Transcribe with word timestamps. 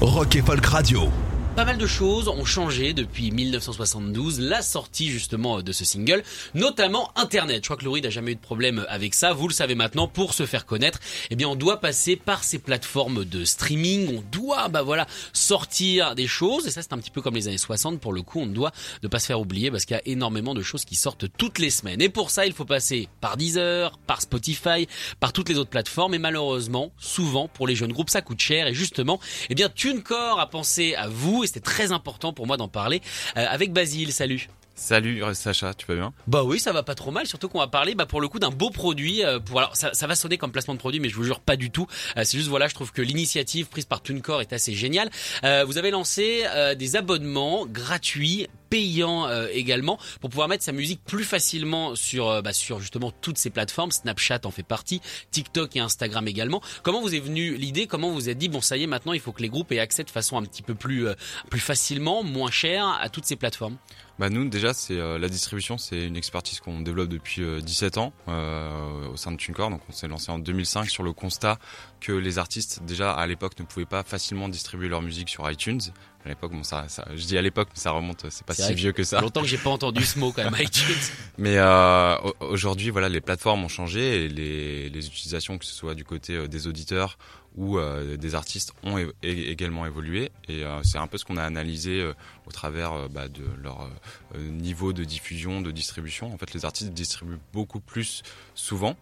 Rock 0.00 0.36
et 0.36 0.42
Folk 0.42 0.66
Radio. 0.66 1.08
Pas 1.54 1.66
mal 1.66 1.76
de 1.76 1.86
choses 1.86 2.28
ont 2.28 2.46
changé 2.46 2.94
depuis 2.94 3.30
1972, 3.30 4.40
la 4.40 4.62
sortie 4.62 5.10
justement 5.10 5.60
de 5.60 5.70
ce 5.70 5.84
single, 5.84 6.22
notamment 6.54 7.12
Internet. 7.14 7.58
Je 7.62 7.68
crois 7.68 7.76
que 7.76 7.84
Laurie 7.84 8.00
n'a 8.00 8.08
jamais 8.08 8.32
eu 8.32 8.36
de 8.36 8.40
problème 8.40 8.86
avec 8.88 9.12
ça. 9.12 9.34
Vous 9.34 9.48
le 9.48 9.52
savez 9.52 9.74
maintenant, 9.74 10.08
pour 10.08 10.32
se 10.32 10.46
faire 10.46 10.64
connaître, 10.64 10.98
eh 11.28 11.36
bien, 11.36 11.48
on 11.48 11.54
doit 11.54 11.78
passer 11.78 12.16
par 12.16 12.42
ces 12.42 12.58
plateformes 12.58 13.26
de 13.26 13.44
streaming. 13.44 14.16
On 14.16 14.24
doit, 14.32 14.68
bah 14.68 14.80
voilà, 14.80 15.06
sortir 15.34 16.14
des 16.14 16.26
choses. 16.26 16.66
Et 16.66 16.70
ça, 16.70 16.80
c'est 16.80 16.94
un 16.94 16.98
petit 16.98 17.10
peu 17.10 17.20
comme 17.20 17.34
les 17.34 17.48
années 17.48 17.58
60. 17.58 18.00
Pour 18.00 18.14
le 18.14 18.22
coup, 18.22 18.40
on 18.40 18.46
ne 18.46 18.54
doit 18.54 18.72
ne 19.02 19.08
pas 19.08 19.18
se 19.18 19.26
faire 19.26 19.40
oublier 19.40 19.70
parce 19.70 19.84
qu'il 19.84 19.94
y 19.94 20.00
a 20.00 20.08
énormément 20.08 20.54
de 20.54 20.62
choses 20.62 20.86
qui 20.86 20.94
sortent 20.94 21.26
toutes 21.36 21.58
les 21.58 21.70
semaines. 21.70 22.00
Et 22.00 22.08
pour 22.08 22.30
ça, 22.30 22.46
il 22.46 22.54
faut 22.54 22.64
passer 22.64 23.10
par 23.20 23.36
Deezer, 23.36 23.98
par 24.06 24.22
Spotify, 24.22 24.88
par 25.20 25.34
toutes 25.34 25.50
les 25.50 25.58
autres 25.58 25.70
plateformes. 25.70 26.14
Et 26.14 26.18
malheureusement, 26.18 26.92
souvent, 26.96 27.46
pour 27.46 27.66
les 27.66 27.76
jeunes 27.76 27.92
groupes, 27.92 28.10
ça 28.10 28.22
coûte 28.22 28.40
cher. 28.40 28.68
Et 28.68 28.74
justement, 28.74 29.20
eh 29.50 29.54
bien, 29.54 29.68
TuneCore 29.68 30.40
a 30.40 30.48
pensé 30.48 30.94
à 30.94 31.08
vous 31.08 31.41
et 31.42 31.46
c'était 31.46 31.60
très 31.60 31.92
important 31.92 32.32
pour 32.32 32.46
moi 32.46 32.56
d'en 32.56 32.68
parler 32.68 33.00
euh, 33.36 33.44
avec 33.48 33.72
Basile. 33.72 34.12
Salut. 34.12 34.48
Salut 34.74 35.22
Sacha, 35.34 35.74
tu 35.74 35.86
vas 35.86 35.94
bien? 35.94 36.14
Bah 36.26 36.44
oui, 36.44 36.58
ça 36.58 36.72
va 36.72 36.82
pas 36.82 36.94
trop 36.94 37.10
mal, 37.10 37.26
surtout 37.26 37.48
qu'on 37.48 37.58
va 37.58 37.66
parler 37.66 37.94
bah, 37.94 38.06
pour 38.06 38.22
le 38.22 38.28
coup 38.28 38.38
d'un 38.38 38.50
beau 38.50 38.70
produit. 38.70 39.22
Euh, 39.22 39.38
pour 39.38 39.58
alors 39.58 39.76
ça, 39.76 39.92
ça, 39.92 40.06
va 40.06 40.14
sonner 40.14 40.38
comme 40.38 40.50
placement 40.50 40.74
de 40.74 40.78
produit, 40.78 40.98
mais 40.98 41.10
je 41.10 41.14
vous 41.14 41.24
jure 41.24 41.40
pas 41.40 41.56
du 41.56 41.70
tout. 41.70 41.86
Euh, 42.16 42.22
c'est 42.24 42.38
juste 42.38 42.48
voilà, 42.48 42.68
je 42.68 42.74
trouve 42.74 42.90
que 42.90 43.02
l'initiative 43.02 43.66
prise 43.66 43.84
par 43.84 44.02
TuneCore 44.02 44.40
est 44.40 44.52
assez 44.54 44.72
géniale. 44.72 45.10
Euh, 45.44 45.64
vous 45.66 45.76
avez 45.76 45.90
lancé 45.90 46.44
des 46.76 46.96
abonnements 46.96 47.66
gratuits 47.66 48.46
payants 48.70 49.28
également 49.48 49.98
pour 50.22 50.30
pouvoir 50.30 50.48
mettre 50.48 50.64
sa 50.64 50.72
musique 50.72 51.02
plus 51.04 51.24
facilement 51.24 51.94
sur 51.94 52.42
bah, 52.42 52.54
sur 52.54 52.80
justement 52.80 53.12
toutes 53.20 53.36
ces 53.36 53.50
plateformes. 53.50 53.90
Snapchat 53.90 54.40
en 54.44 54.50
fait 54.50 54.62
partie, 54.62 55.02
TikTok 55.30 55.76
et 55.76 55.80
Instagram 55.80 56.26
également. 56.26 56.62
Comment 56.82 57.02
vous 57.02 57.14
est 57.14 57.20
venue 57.20 57.54
l'idée? 57.54 57.86
Comment 57.86 58.10
vous 58.10 58.30
êtes 58.30 58.38
dit 58.38 58.48
bon 58.48 58.62
ça 58.62 58.78
y 58.78 58.84
est 58.84 58.86
maintenant 58.86 59.12
il 59.12 59.20
faut 59.20 59.32
que 59.32 59.42
les 59.42 59.50
groupes 59.50 59.72
aient 59.72 59.78
accès 59.78 60.04
de 60.04 60.10
façon 60.10 60.38
un 60.38 60.42
petit 60.42 60.62
peu 60.62 60.74
plus 60.74 61.06
plus 61.50 61.60
facilement, 61.60 62.22
moins 62.22 62.50
cher 62.50 62.86
à 63.00 63.10
toutes 63.10 63.26
ces 63.26 63.36
plateformes? 63.36 63.76
Bah 64.22 64.30
nous 64.30 64.48
déjà 64.48 64.72
c'est 64.72 64.98
euh, 64.98 65.18
la 65.18 65.28
distribution, 65.28 65.78
c'est 65.78 66.06
une 66.06 66.16
expertise 66.16 66.60
qu'on 66.60 66.80
développe 66.80 67.08
depuis 67.08 67.42
17 67.60 67.96
euh, 67.96 68.00
ans 68.00 68.12
euh, 68.28 69.08
au 69.08 69.16
sein 69.16 69.32
de 69.32 69.36
TuneCore. 69.36 69.68
Donc 69.68 69.80
on 69.88 69.92
s'est 69.92 70.06
lancé 70.06 70.30
en 70.30 70.38
2005 70.38 70.88
sur 70.88 71.02
le 71.02 71.12
constat 71.12 71.58
que 71.98 72.12
les 72.12 72.38
artistes 72.38 72.84
déjà 72.84 73.12
à 73.12 73.26
l'époque 73.26 73.58
ne 73.58 73.64
pouvaient 73.64 73.84
pas 73.84 74.04
facilement 74.04 74.48
distribuer 74.48 74.86
leur 74.86 75.02
musique 75.02 75.28
sur 75.28 75.50
iTunes. 75.50 75.80
À 76.24 76.28
l'époque, 76.28 76.52
bon 76.52 76.62
ça, 76.62 76.84
ça, 76.86 77.04
je 77.16 77.26
dis 77.26 77.36
à 77.36 77.42
l'époque, 77.42 77.66
mais 77.74 77.80
ça 77.80 77.90
remonte, 77.90 78.26
c'est 78.30 78.46
pas 78.46 78.54
si 78.54 78.72
vieux 78.74 78.92
que 78.92 79.02
ça. 79.02 79.20
Longtemps 79.20 79.42
que 79.42 79.48
j'ai 79.48 79.58
pas 79.58 79.70
entendu 79.70 80.04
ce 80.04 80.20
mot 80.20 80.30
quand 80.30 80.44
même 80.48 80.54
iTunes. 80.56 80.94
mais 81.36 81.56
euh, 81.56 82.14
aujourd'hui, 82.38 82.90
voilà, 82.90 83.08
les 83.08 83.20
plateformes 83.20 83.64
ont 83.64 83.68
changé 83.68 84.26
et 84.26 84.28
les, 84.28 84.88
les 84.88 85.06
utilisations, 85.08 85.58
que 85.58 85.64
ce 85.64 85.74
soit 85.74 85.96
du 85.96 86.04
côté 86.04 86.46
des 86.46 86.68
auditeurs 86.68 87.18
ou 87.56 87.78
euh, 87.78 88.16
des 88.16 88.34
artistes 88.34 88.72
ont 88.82 88.98
également 89.22 89.84
évolué 89.84 90.30
et 90.48 90.64
euh, 90.64 90.82
c'est 90.82 90.98
un 90.98 91.06
peu 91.06 91.18
ce 91.18 91.24
qu'on 91.24 91.36
a 91.36 91.44
analysé 91.44 92.00
euh, 92.00 92.14
au 92.46 92.50
travers 92.50 93.08
bah, 93.10 93.28
de 93.28 93.44
leur 93.62 93.90
niveau 94.36 94.92
de 94.92 95.04
diffusion, 95.04 95.60
de 95.60 95.70
distribution. 95.70 96.32
En 96.32 96.38
fait, 96.38 96.54
les 96.54 96.64
artistes 96.64 96.92
distribuent 96.92 97.38
beaucoup 97.52 97.80
plus 97.80 98.22
souvent 98.54 98.96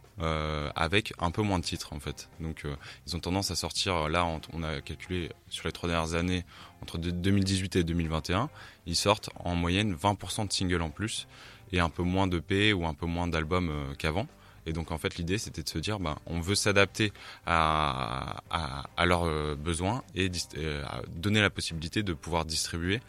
avec 0.76 1.14
un 1.18 1.30
peu 1.30 1.40
moins 1.40 1.58
de 1.58 1.64
titres 1.64 1.94
en 1.94 2.00
fait. 2.00 2.28
Donc 2.40 2.64
ils 3.06 3.16
ont 3.16 3.20
tendance 3.20 3.50
à 3.50 3.54
sortir 3.54 4.10
là 4.10 4.26
on 4.52 4.62
a 4.62 4.82
calculé 4.82 5.30
sur 5.48 5.66
les 5.66 5.72
trois 5.72 5.88
dernières 5.88 6.12
années 6.12 6.44
entre 6.82 6.98
2018 6.98 7.76
et 7.76 7.84
2021, 7.84 8.50
ils 8.84 8.96
sortent 8.96 9.30
en 9.36 9.54
moyenne 9.54 9.94
20% 9.94 10.46
de 10.46 10.52
singles 10.52 10.82
en 10.82 10.90
plus 10.90 11.26
et 11.72 11.80
un 11.80 11.88
peu 11.88 12.02
moins 12.02 12.26
de 12.26 12.38
P 12.38 12.74
ou 12.74 12.84
un 12.84 12.92
peu 12.92 13.06
moins 13.06 13.28
d'albums 13.28 13.72
qu'avant. 13.98 14.26
Et 14.70 14.72
donc 14.72 14.92
en 14.92 14.98
fait 14.98 15.16
l'idée 15.16 15.36
c'était 15.36 15.64
de 15.64 15.68
se 15.68 15.78
dire 15.78 15.98
ben, 15.98 16.16
on 16.26 16.38
veut 16.40 16.54
s'adapter 16.54 17.12
à, 17.44 18.40
à, 18.50 19.04
leurs 19.04 19.24
euh, 19.26 19.56
besoins 19.56 20.04
et 20.14 20.30
euh, 20.56 20.84
donner 21.08 21.40
la 21.40 21.50
possibilité 21.50 22.04
de 22.04 22.12
pouvoir 22.12 22.44
distribuer 22.44 23.00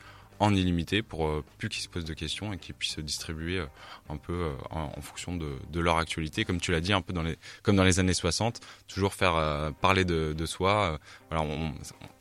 en 0.41 0.53
illimité 0.53 1.01
pour 1.01 1.27
euh, 1.27 1.43
plus 1.57 1.69
qu'ils 1.69 1.81
se 1.81 1.87
posent 1.87 2.05
de 2.05 2.13
questions 2.13 2.51
et 2.51 2.57
qu'ils 2.57 2.75
puissent 2.75 2.95
se 2.95 3.01
distribuer 3.01 3.63
un 4.09 4.17
peu 4.17 4.51
en, 4.69 5.01
fonction 5.01 5.35
de, 5.35 5.53
de, 5.71 5.79
leur 5.79 5.97
actualité, 5.97 6.43
comme 6.45 6.59
tu 6.59 6.71
l'as 6.71 6.81
dit 6.81 6.93
un 6.93 7.01
peu 7.01 7.13
dans 7.13 7.23
les 7.23 7.37
comme 7.63 7.75
dans 7.75 7.83
les 7.83 7.99
années 7.99 8.13
60, 8.13 8.59
toujours 8.87 9.13
faire 9.13 9.71
parler 9.81 10.03
de, 10.03 10.33
de 10.33 10.45
soi. 10.45 10.99
voilà, 11.29 11.43
on, 11.43 11.73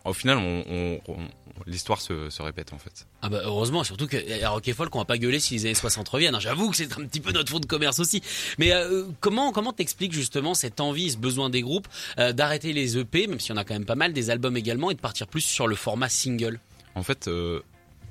au 0.04 0.12
final, 0.12 0.38
on, 0.38 1.00
l'histoire 1.66 2.00
se, 2.00 2.30
se, 2.30 2.42
répète 2.42 2.72
en 2.72 2.78
fait. 2.78 3.06
Ah 3.22 3.28
bah 3.28 3.40
heureusement, 3.44 3.84
surtout 3.84 4.06
qu'à 4.06 4.48
Rock 4.50 4.70
Folk, 4.72 4.94
on 4.94 4.98
va 4.98 5.04
pas 5.04 5.18
gueuler 5.18 5.40
si 5.40 5.54
les 5.54 5.66
années 5.66 5.74
60 5.74 6.08
reviennent. 6.08 6.34
Hein. 6.34 6.40
J'avoue 6.40 6.70
que 6.70 6.76
c'est 6.76 6.92
un 6.98 7.04
petit 7.04 7.20
peu 7.20 7.32
notre 7.32 7.50
fond 7.50 7.60
de 7.60 7.66
commerce 7.66 7.98
aussi. 7.98 8.22
Mais 8.58 8.72
euh, 8.72 9.04
comment 9.20 9.52
comment 9.52 9.72
t'expliques 9.72 10.12
justement 10.12 10.54
cette 10.54 10.80
envie, 10.80 11.10
ce 11.10 11.18
besoin 11.18 11.50
des 11.50 11.62
groupes 11.62 11.88
euh, 12.18 12.32
d'arrêter 12.32 12.72
les 12.72 12.98
EP, 12.98 13.26
même 13.26 13.40
s'il 13.40 13.50
y 13.50 13.52
en 13.52 13.60
a 13.60 13.64
quand 13.64 13.74
même 13.74 13.84
pas 13.84 13.94
mal, 13.94 14.12
des 14.12 14.30
albums 14.30 14.56
également, 14.56 14.90
et 14.90 14.94
de 14.94 15.00
partir 15.00 15.26
plus 15.26 15.42
sur 15.42 15.66
le 15.66 15.76
format 15.76 16.08
single? 16.08 16.60
En 16.94 17.02
fait. 17.02 17.28
Euh, 17.28 17.62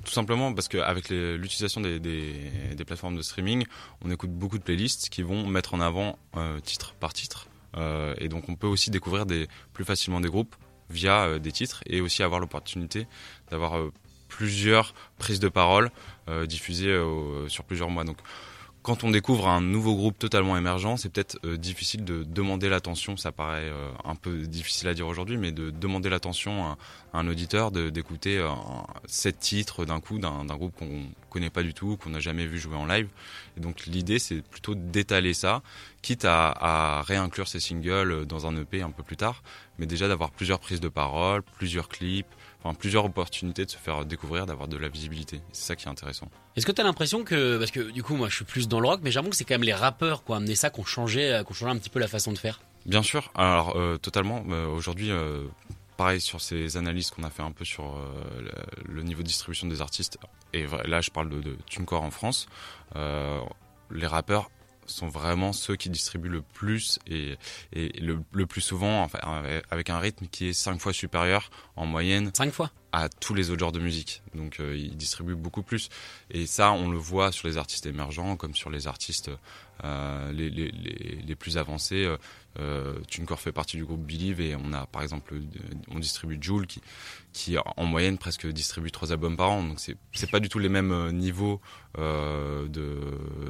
tout 0.04 0.12
simplement 0.12 0.52
parce 0.54 0.68
qu'avec 0.68 1.10
l'utilisation 1.10 1.80
des, 1.80 2.00
des, 2.00 2.32
des, 2.74 2.84
plateformes 2.84 3.16
de 3.16 3.22
streaming, 3.22 3.66
on 4.02 4.10
écoute 4.10 4.30
beaucoup 4.30 4.58
de 4.58 4.62
playlists 4.62 5.08
qui 5.10 5.22
vont 5.22 5.46
mettre 5.46 5.74
en 5.74 5.80
avant 5.80 6.18
titre 6.64 6.94
par 6.94 7.12
titre. 7.12 7.48
et 8.18 8.28
donc 8.28 8.48
on 8.48 8.54
peut 8.54 8.66
aussi 8.66 8.90
découvrir 8.90 9.26
des, 9.26 9.48
plus 9.72 9.84
facilement 9.84 10.20
des 10.20 10.28
groupes 10.28 10.56
via 10.90 11.24
euh, 11.24 11.38
des 11.38 11.52
titres 11.52 11.82
et 11.86 12.00
aussi 12.00 12.22
avoir 12.22 12.40
l'opportunité 12.40 13.06
d'avoir 13.50 13.78
euh, 13.78 13.92
plusieurs 14.28 14.94
prises 15.18 15.40
de 15.40 15.48
parole 15.48 15.90
euh, 16.28 16.46
diffusées 16.46 16.96
sur 17.48 17.64
plusieurs 17.64 17.90
mois. 17.90 18.04
Donc 18.04 18.18
quand 18.82 19.04
on 19.04 19.10
découvre 19.10 19.48
un 19.48 19.60
nouveau 19.60 19.94
groupe 19.94 20.18
totalement 20.18 20.56
émergent, 20.56 20.96
c'est 20.96 21.10
peut-être 21.10 21.38
difficile 21.56 22.04
de 22.04 22.24
demander 22.24 22.68
l'attention. 22.68 23.16
Ça 23.16 23.30
paraît 23.30 23.70
un 24.04 24.14
peu 24.14 24.46
difficile 24.46 24.88
à 24.88 24.94
dire 24.94 25.06
aujourd'hui, 25.06 25.36
mais 25.36 25.52
de 25.52 25.70
demander 25.70 26.08
l'attention 26.08 26.64
à, 26.64 26.78
un 27.12 27.26
auditeur, 27.28 27.70
d'écouter 27.72 28.42
sept 29.06 29.38
titres 29.38 29.84
d'un 29.84 30.00
coup 30.00 30.18
d'un 30.18 30.44
groupe 30.44 30.74
qu'on 30.78 31.02
connaît 31.28 31.50
pas 31.50 31.62
du 31.62 31.74
tout, 31.74 31.96
qu'on 31.96 32.10
n'a 32.10 32.20
jamais 32.20 32.46
vu 32.46 32.58
jouer 32.58 32.76
en 32.76 32.86
live. 32.86 33.08
Et 33.56 33.60
donc 33.60 33.86
l'idée, 33.86 34.18
c'est 34.18 34.42
plutôt 34.42 34.74
d'étaler 34.74 35.34
ça, 35.34 35.62
quitte 36.02 36.24
à, 36.24 36.50
à, 36.50 37.02
réinclure 37.02 37.48
ces 37.48 37.60
singles 37.60 38.24
dans 38.26 38.46
un 38.46 38.56
EP 38.56 38.80
un 38.82 38.90
peu 38.90 39.02
plus 39.02 39.16
tard, 39.16 39.42
mais 39.78 39.86
déjà 39.86 40.08
d'avoir 40.08 40.30
plusieurs 40.30 40.58
prises 40.58 40.80
de 40.80 40.88
parole, 40.88 41.42
plusieurs 41.42 41.88
clips, 41.88 42.26
enfin 42.62 42.74
plusieurs 42.74 43.04
opportunités 43.04 43.64
de 43.64 43.70
se 43.70 43.78
faire 43.78 44.04
découvrir, 44.04 44.46
d'avoir 44.46 44.68
de 44.68 44.76
la 44.76 44.88
visibilité. 44.88 45.40
C'est 45.52 45.68
ça 45.68 45.76
qui 45.76 45.86
est 45.86 45.90
intéressant. 45.90 46.28
Est-ce 46.56 46.66
que 46.66 46.72
tu 46.72 46.80
as 46.80 46.84
l'impression 46.84 47.24
que, 47.24 47.58
parce 47.58 47.70
que 47.70 47.90
du 47.90 48.02
coup 48.02 48.16
moi 48.16 48.28
je 48.28 48.36
suis 48.36 48.44
plus 48.44 48.68
dans 48.68 48.80
le 48.80 48.88
rock, 48.88 49.00
mais 49.02 49.10
j'avoue 49.10 49.30
que 49.30 49.36
c'est 49.36 49.44
quand 49.44 49.54
même 49.54 49.62
les 49.62 49.74
rappeurs 49.74 50.24
qui 50.24 50.30
ont 50.30 50.34
amené 50.34 50.54
ça, 50.54 50.70
qui 50.70 50.80
ont 50.80 50.84
changé, 50.84 51.40
qui 51.44 51.52
ont 51.52 51.54
changé 51.54 51.72
un 51.72 51.78
petit 51.78 51.90
peu 51.90 51.98
la 51.98 52.08
façon 52.08 52.32
de 52.32 52.38
faire 52.38 52.60
Bien 52.86 53.02
sûr, 53.02 53.30
alors 53.34 53.76
euh, 53.76 53.98
totalement. 53.98 54.42
Euh, 54.48 54.66
aujourd'hui, 54.66 55.10
euh, 55.10 55.44
pareil 55.96 56.20
sur 56.20 56.40
ces 56.40 56.76
analyses 56.76 57.10
qu'on 57.10 57.24
a 57.24 57.30
fait 57.30 57.42
un 57.42 57.52
peu 57.52 57.64
sur 57.64 57.98
le, 58.88 59.02
niveau 59.02 59.22
de 59.22 59.26
distribution 59.26 59.66
des 59.68 59.82
artistes, 59.82 60.18
et 60.54 60.66
là 60.86 61.02
je 61.02 61.10
parle 61.10 61.28
de, 61.28 61.40
de 61.40 61.56
TuneCore 61.66 62.02
en 62.02 62.10
France, 62.10 62.48
les 62.94 64.06
rappeurs 64.06 64.50
sont 64.92 65.08
vraiment 65.08 65.52
ceux 65.52 65.76
qui 65.76 65.90
distribuent 65.90 66.28
le 66.28 66.42
plus 66.42 66.98
et, 67.06 67.36
et 67.72 67.88
le, 68.00 68.18
le, 68.32 68.46
plus 68.46 68.60
souvent 68.60 69.02
enfin, 69.02 69.18
avec 69.70 69.90
un 69.90 69.98
rythme 69.98 70.26
qui 70.26 70.48
est 70.48 70.52
cinq 70.52 70.80
fois 70.80 70.92
supérieur 70.92 71.50
en 71.76 71.86
moyenne. 71.86 72.30
Fois 72.52 72.70
à 72.92 73.08
tous 73.08 73.34
les 73.34 73.50
autres 73.50 73.60
genres 73.60 73.72
de 73.72 73.80
musique. 73.80 74.22
Donc 74.34 74.60
euh, 74.60 74.76
ils 74.76 74.96
distribuent 74.96 75.34
beaucoup 75.34 75.62
plus. 75.62 75.88
Et 76.30 76.46
ça, 76.46 76.72
on 76.72 76.90
le 76.90 76.98
voit 76.98 77.32
sur 77.32 77.48
les 77.48 77.56
artistes 77.56 77.86
émergents 77.86 78.36
comme 78.36 78.54
sur 78.54 78.70
les 78.70 78.86
artistes 78.86 79.30
les, 80.32 80.50
les, 80.50 80.70
les, 80.70 81.18
les, 81.26 81.34
plus 81.36 81.58
avancés. 81.58 82.04
Euh, 82.04 82.16
euh 82.58 82.98
TuneCore 83.08 83.40
fait 83.40 83.52
partie 83.52 83.76
du 83.76 83.84
groupe 83.84 84.00
Believe 84.00 84.40
et 84.40 84.56
on 84.56 84.72
a 84.72 84.86
par 84.86 85.02
exemple, 85.02 85.34
on 85.90 85.98
distribue 85.98 86.38
Joule 86.40 86.66
qui, 86.66 86.80
qui 87.32 87.56
en 87.58 87.84
moyenne 87.84 88.18
presque 88.18 88.46
distribue 88.46 88.90
trois 88.90 89.12
albums 89.12 89.36
par 89.36 89.50
an. 89.50 89.62
Donc 89.62 89.80
c'est, 89.80 90.30
pas 90.30 90.40
du 90.40 90.48
tout 90.48 90.58
les 90.58 90.68
mêmes 90.68 90.92
euh, 90.92 91.12
niveaux 91.12 91.60
euh, 91.98 92.64
de, 92.68 92.98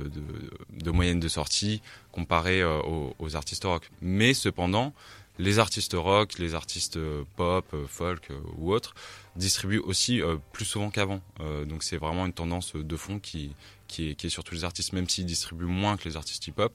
de, 0.08 0.82
de, 0.84 0.90
moyenne 0.90 1.20
de 1.20 1.28
sortie 1.28 1.82
comparé 2.12 2.62
aux, 2.64 3.14
aux 3.18 3.36
artistes 3.36 3.64
rock. 3.64 3.90
Mais 4.00 4.34
cependant, 4.34 4.92
les 5.40 5.58
artistes 5.58 5.94
rock, 5.94 6.38
les 6.38 6.54
artistes 6.54 6.96
euh, 6.96 7.24
pop, 7.36 7.64
euh, 7.72 7.86
folk 7.86 8.30
euh, 8.30 8.38
ou 8.58 8.72
autres 8.72 8.94
distribuent 9.36 9.78
aussi 9.78 10.20
plus 10.52 10.64
souvent 10.64 10.90
qu'avant. 10.90 11.22
donc 11.64 11.84
c'est 11.84 11.96
vraiment 11.96 12.26
une 12.26 12.32
tendance 12.32 12.74
de 12.74 12.96
fond 12.96 13.20
qui, 13.20 13.54
est, 13.88 14.16
qui 14.16 14.26
est 14.26 14.28
sur 14.28 14.42
tous 14.42 14.56
les 14.56 14.64
artistes, 14.64 14.92
même 14.92 15.08
s'ils 15.08 15.24
distribuent 15.24 15.66
moins 15.66 15.96
que 15.96 16.06
les 16.08 16.16
artistes 16.16 16.48
hip-hop. 16.48 16.72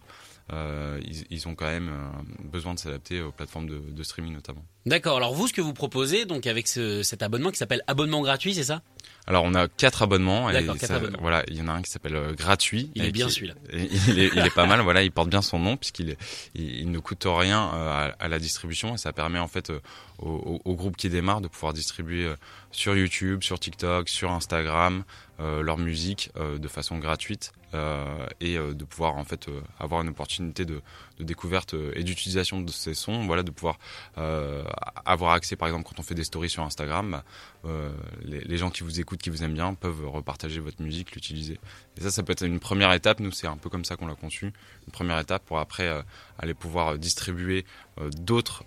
Ils, 0.50 1.48
ont 1.48 1.54
quand 1.54 1.66
même 1.66 1.92
besoin 2.46 2.74
de 2.74 2.80
s'adapter 2.80 3.22
aux 3.22 3.34
plateformes 3.34 3.68
de, 3.68 4.04
streaming 4.04 4.34
notamment. 4.34 4.64
D'accord. 4.86 5.18
Alors 5.18 5.34
vous, 5.34 5.50
ce 5.50 5.54
que 5.54 5.62
vous 5.62 5.74
proposez, 5.74 6.24
donc 6.24 6.48
avec 6.48 6.70
ce, 6.70 7.04
cet 7.04 7.24
abonnement 7.24 7.52
qui 7.52 7.58
s'appelle 7.58 7.84
abonnement 7.88 8.22
gratuit, 8.22 8.56
c'est 8.56 8.64
ça? 8.64 8.82
Alors 9.28 9.44
on 9.44 9.56
a 9.56 9.68
quatre 9.68 10.04
abonnements. 10.04 10.50
Et 10.50 10.66
quatre 10.66 10.86
ça, 10.86 10.96
abonnements. 10.96 11.18
Voilà, 11.22 11.44
il 11.48 11.56
y 11.58 11.62
en 11.62 11.68
a 11.68 11.72
un 11.72 11.82
qui 11.82 11.90
s'appelle 11.90 12.16
euh, 12.16 12.34
gratuit. 12.34 12.92
Il 12.96 13.06
est 13.06 13.12
bien 13.12 13.28
celui-là. 13.28 13.56
Il 13.74 14.20
est, 14.20 14.32
il 14.36 14.46
est 14.46 14.54
pas 14.54 14.66
mal. 14.68 14.82
Voilà, 14.82 15.04
il 15.04 15.12
porte 15.12 15.30
bien 15.30 15.42
son 15.42 15.60
nom 15.60 15.78
puisqu'il 15.78 16.16
il, 16.54 16.80
il, 16.80 16.92
ne 16.92 17.00
coûte 17.00 17.26
rien 17.26 17.60
à, 17.60 18.12
à, 18.20 18.28
la 18.28 18.40
distribution 18.40 18.94
et 18.94 18.98
ça 18.98 19.14
permet 19.14 19.40
en 19.40 19.48
fait 19.48 19.72
au, 20.20 20.30
au, 20.30 20.62
au, 20.64 20.76
groupe 20.76 20.96
qui 20.96 21.10
démarre 21.10 21.42
de 21.42 21.48
pouvoir 21.48 21.74
distribuer 21.74 22.32
sur 22.72 22.96
YouTube, 22.96 23.42
sur 23.44 23.60
TikTok, 23.60 24.10
sur 24.10 24.32
Instagram 24.32 25.04
euh, 25.42 25.62
leur 25.62 25.78
musique 25.78 26.32
euh, 26.38 26.58
de 26.58 26.68
façon 26.70 26.98
gratuite 26.98 27.52
euh, 27.74 28.26
et 28.40 28.56
de 28.56 28.86
pouvoir 28.86 29.18
en 29.18 29.26
fait 29.26 29.50
avoir 29.82 30.02
une 30.02 30.08
opportunité 30.08 30.64
de, 30.64 30.82
de 31.20 31.24
découverte 31.26 31.76
et 31.94 32.04
d'utilisation 32.06 32.62
de 32.62 32.72
ces 32.72 32.94
sons. 32.94 33.26
Voilà, 33.26 33.44
de 33.44 33.52
pouvoir 33.52 33.78
avoir 35.06 35.34
accès, 35.34 35.58
par 35.58 35.68
exemple, 35.68 35.90
quand 35.90 36.00
on 36.00 36.04
fait 36.04 36.16
des 36.16 36.24
stories 36.24 36.50
sur 36.50 36.64
Instagram, 36.64 37.22
bah, 37.64 37.70
les, 38.24 38.40
les, 38.42 38.58
gens 38.58 38.70
qui 38.70 38.84
vous 38.84 38.95
écoutent, 39.00 39.22
qui 39.22 39.30
vous 39.30 39.44
aiment 39.44 39.54
bien, 39.54 39.74
peuvent 39.74 40.08
repartager 40.08 40.60
votre 40.60 40.82
musique, 40.82 41.14
l'utiliser. 41.14 41.60
Et 41.98 42.02
ça, 42.02 42.12
ça 42.12 42.24
peut 42.24 42.32
être 42.34 42.46
une 42.46 42.60
première 42.60 42.92
étape. 42.94 43.20
Nous, 43.20 43.32
c'est 43.32 43.48
un 43.48 43.58
peu 43.58 43.70
comme 43.70 43.86
ça 43.86 43.96
qu'on 43.96 44.08
l'a 44.08 44.16
conçu. 44.16 44.54
Une 44.88 44.92
première 44.92 45.20
étape 45.20 45.46
pour 45.46 45.60
après 45.60 46.04
aller 46.38 46.54
pouvoir 46.54 46.98
distribuer 46.98 47.66
d'autres 48.18 48.64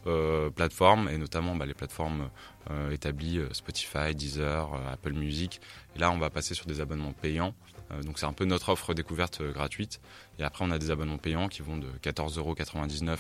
plateformes 0.51 1.09
et 1.09 1.19
notamment 1.19 1.57
bah, 1.57 1.67
les 1.67 1.75
plateformes 1.75 2.31
euh, 2.71 2.91
établies 2.91 3.41
Spotify, 3.53 4.15
Deezer, 4.15 4.75
euh, 4.75 4.93
Apple 4.93 5.13
Music. 5.13 5.61
Et 5.97 5.99
là, 5.99 6.11
on 6.11 6.19
va 6.19 6.29
passer 6.29 6.55
sur 6.55 6.67
des 6.67 6.81
abonnements 6.81 7.13
payants. 7.13 7.55
Euh, 7.91 8.03
donc 8.03 8.19
c'est 8.19 8.27
un 8.27 8.33
peu 8.35 8.45
notre 8.45 8.69
offre 8.71 8.93
découverte 8.93 9.43
gratuite. 9.43 10.01
Et 10.39 10.45
après, 10.45 10.65
on 10.67 10.71
a 10.71 10.79
des 10.79 10.91
abonnements 10.91 11.19
payants 11.19 11.49
qui 11.49 11.63
vont 11.63 11.79
de 11.79 11.89
14,99€ 12.03 13.17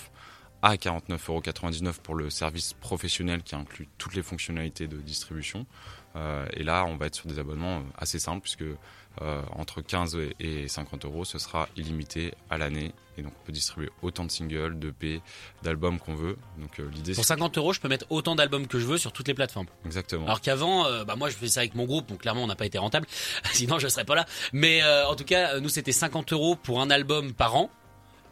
à 0.60 0.74
49,99€ 0.74 2.00
pour 2.00 2.14
le 2.14 2.30
service 2.30 2.74
professionnel 2.74 3.42
qui 3.42 3.54
inclut 3.54 3.88
toutes 3.96 4.14
les 4.14 4.22
fonctionnalités 4.22 4.86
de 4.86 4.98
distribution. 4.98 5.66
Euh, 6.16 6.46
et 6.52 6.62
là, 6.62 6.84
on 6.86 6.96
va 6.96 7.06
être 7.06 7.14
sur 7.14 7.28
des 7.28 7.38
abonnements 7.38 7.82
assez 7.98 8.18
simples 8.18 8.42
puisque 8.42 8.64
euh, 9.20 9.42
entre 9.56 9.80
15 9.80 10.16
et 10.38 10.68
50 10.68 11.04
euros, 11.04 11.24
ce 11.24 11.38
sera 11.38 11.68
illimité 11.76 12.34
à 12.50 12.58
l'année. 12.58 12.92
Et 13.16 13.22
donc, 13.22 13.32
on 13.42 13.46
peut 13.46 13.52
distribuer 13.52 13.90
autant 14.00 14.24
de 14.24 14.30
singles, 14.30 14.78
d'EP, 14.78 15.20
d'albums 15.62 15.98
qu'on 15.98 16.14
veut. 16.14 16.36
Donc, 16.58 16.78
euh, 16.78 16.88
l'idée 16.92 17.14
Pour 17.14 17.24
50 17.24 17.58
euros, 17.58 17.72
je 17.72 17.80
peux 17.80 17.88
mettre 17.88 18.06
autant 18.10 18.36
d'albums 18.36 18.68
que 18.68 18.78
je 18.78 18.86
veux 18.86 18.96
sur 18.98 19.12
toutes 19.12 19.26
les 19.26 19.34
plateformes. 19.34 19.66
Exactement. 19.84 20.26
Alors 20.26 20.40
qu'avant, 20.40 20.86
euh, 20.86 21.04
bah, 21.04 21.16
moi, 21.16 21.30
je 21.30 21.34
fais 21.34 21.48
ça 21.48 21.60
avec 21.60 21.74
mon 21.74 21.84
groupe, 21.84 22.08
donc 22.08 22.20
clairement, 22.20 22.44
on 22.44 22.46
n'a 22.46 22.54
pas 22.54 22.66
été 22.66 22.78
rentable. 22.78 23.08
Sinon, 23.52 23.80
je 23.80 23.88
serais 23.88 24.04
pas 24.04 24.14
là. 24.14 24.24
Mais 24.52 24.82
en 24.84 25.16
tout 25.16 25.24
cas, 25.24 25.58
nous, 25.58 25.68
c'était 25.68 25.92
50 25.92 26.32
euros 26.32 26.54
pour 26.54 26.80
un 26.80 26.90
album 26.90 27.32
par 27.32 27.56
an. 27.56 27.70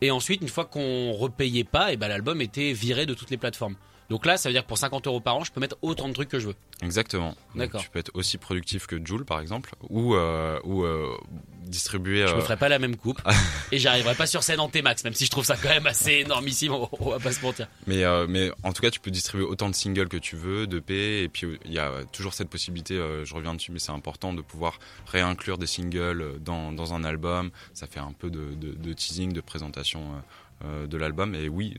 Et 0.02 0.10
ensuite, 0.10 0.42
une 0.42 0.48
fois 0.48 0.66
qu'on 0.66 1.12
repayait 1.12 1.64
pas, 1.64 1.92
et 1.92 1.96
ben 1.96 2.08
l'album 2.08 2.40
était 2.40 2.72
viré 2.72 3.06
de 3.06 3.14
toutes 3.14 3.30
les 3.30 3.38
plateformes. 3.38 3.76
Donc 4.08 4.24
là, 4.26 4.36
ça 4.36 4.48
veut 4.48 4.52
dire 4.52 4.62
que 4.62 4.68
pour 4.68 4.78
50 4.78 5.06
euros 5.06 5.20
par 5.20 5.36
an, 5.36 5.44
je 5.44 5.50
peux 5.50 5.60
mettre 5.60 5.76
autant 5.82 6.08
de 6.08 6.12
trucs 6.12 6.28
que 6.28 6.38
je 6.38 6.48
veux. 6.48 6.54
Exactement. 6.82 7.34
D'accord. 7.54 7.80
Tu 7.80 7.90
peux 7.90 7.98
être 7.98 8.10
aussi 8.14 8.38
productif 8.38 8.86
que 8.86 9.04
Joule, 9.04 9.24
par 9.24 9.40
exemple, 9.40 9.74
ou 9.88 10.14
euh, 10.14 10.60
ou 10.64 10.84
euh, 10.84 11.16
distribuer. 11.62 12.26
Je 12.26 12.34
me 12.34 12.38
euh, 12.38 12.42
ferai 12.42 12.56
pas 12.56 12.68
la 12.68 12.78
même 12.78 12.96
coupe 12.96 13.20
et 13.72 13.78
j'arriverai 13.78 14.14
pas 14.14 14.26
sur 14.26 14.42
scène 14.42 14.60
en 14.60 14.68
T-Max, 14.68 15.02
même 15.04 15.14
si 15.14 15.24
je 15.24 15.30
trouve 15.30 15.44
ça 15.44 15.56
quand 15.56 15.68
même 15.68 15.86
assez 15.86 16.12
énormissime. 16.12 16.72
On, 16.72 17.10
va 17.10 17.18
pas 17.18 17.32
se 17.32 17.42
mentir. 17.42 17.66
Mais 17.86 18.04
mais 18.28 18.50
en 18.62 18.72
tout 18.72 18.82
cas, 18.82 18.90
tu 18.90 19.00
peux 19.00 19.10
distribuer 19.10 19.46
autant 19.46 19.68
de 19.68 19.74
singles 19.74 20.08
que 20.08 20.16
tu 20.16 20.36
veux, 20.36 20.66
de 20.66 20.78
P, 20.78 21.22
et 21.22 21.28
puis 21.28 21.58
il 21.64 21.72
y 21.72 21.78
a 21.78 22.04
toujours 22.12 22.34
cette 22.34 22.50
possibilité. 22.50 22.94
je 23.24 23.34
reviens 23.34 23.54
dessus, 23.54 23.72
mais 23.72 23.78
c'est 23.78 23.92
important 23.92 24.32
de 24.32 24.42
pouvoir 24.42 24.78
réinclure 25.06 25.58
des 25.58 25.66
singles 25.66 26.38
dans 26.40 26.72
dans 26.72 26.94
un 26.94 27.04
album. 27.04 27.50
Ça 27.74 27.86
fait 27.86 28.00
un 28.00 28.12
peu 28.12 28.30
de 28.30 28.54
de, 28.54 28.72
de 28.72 28.92
teasing, 28.92 29.32
de 29.32 29.40
présentation. 29.40 30.22
Euh, 30.64 30.86
de 30.86 30.96
l'album. 30.96 31.34
Et 31.34 31.50
oui 31.50 31.76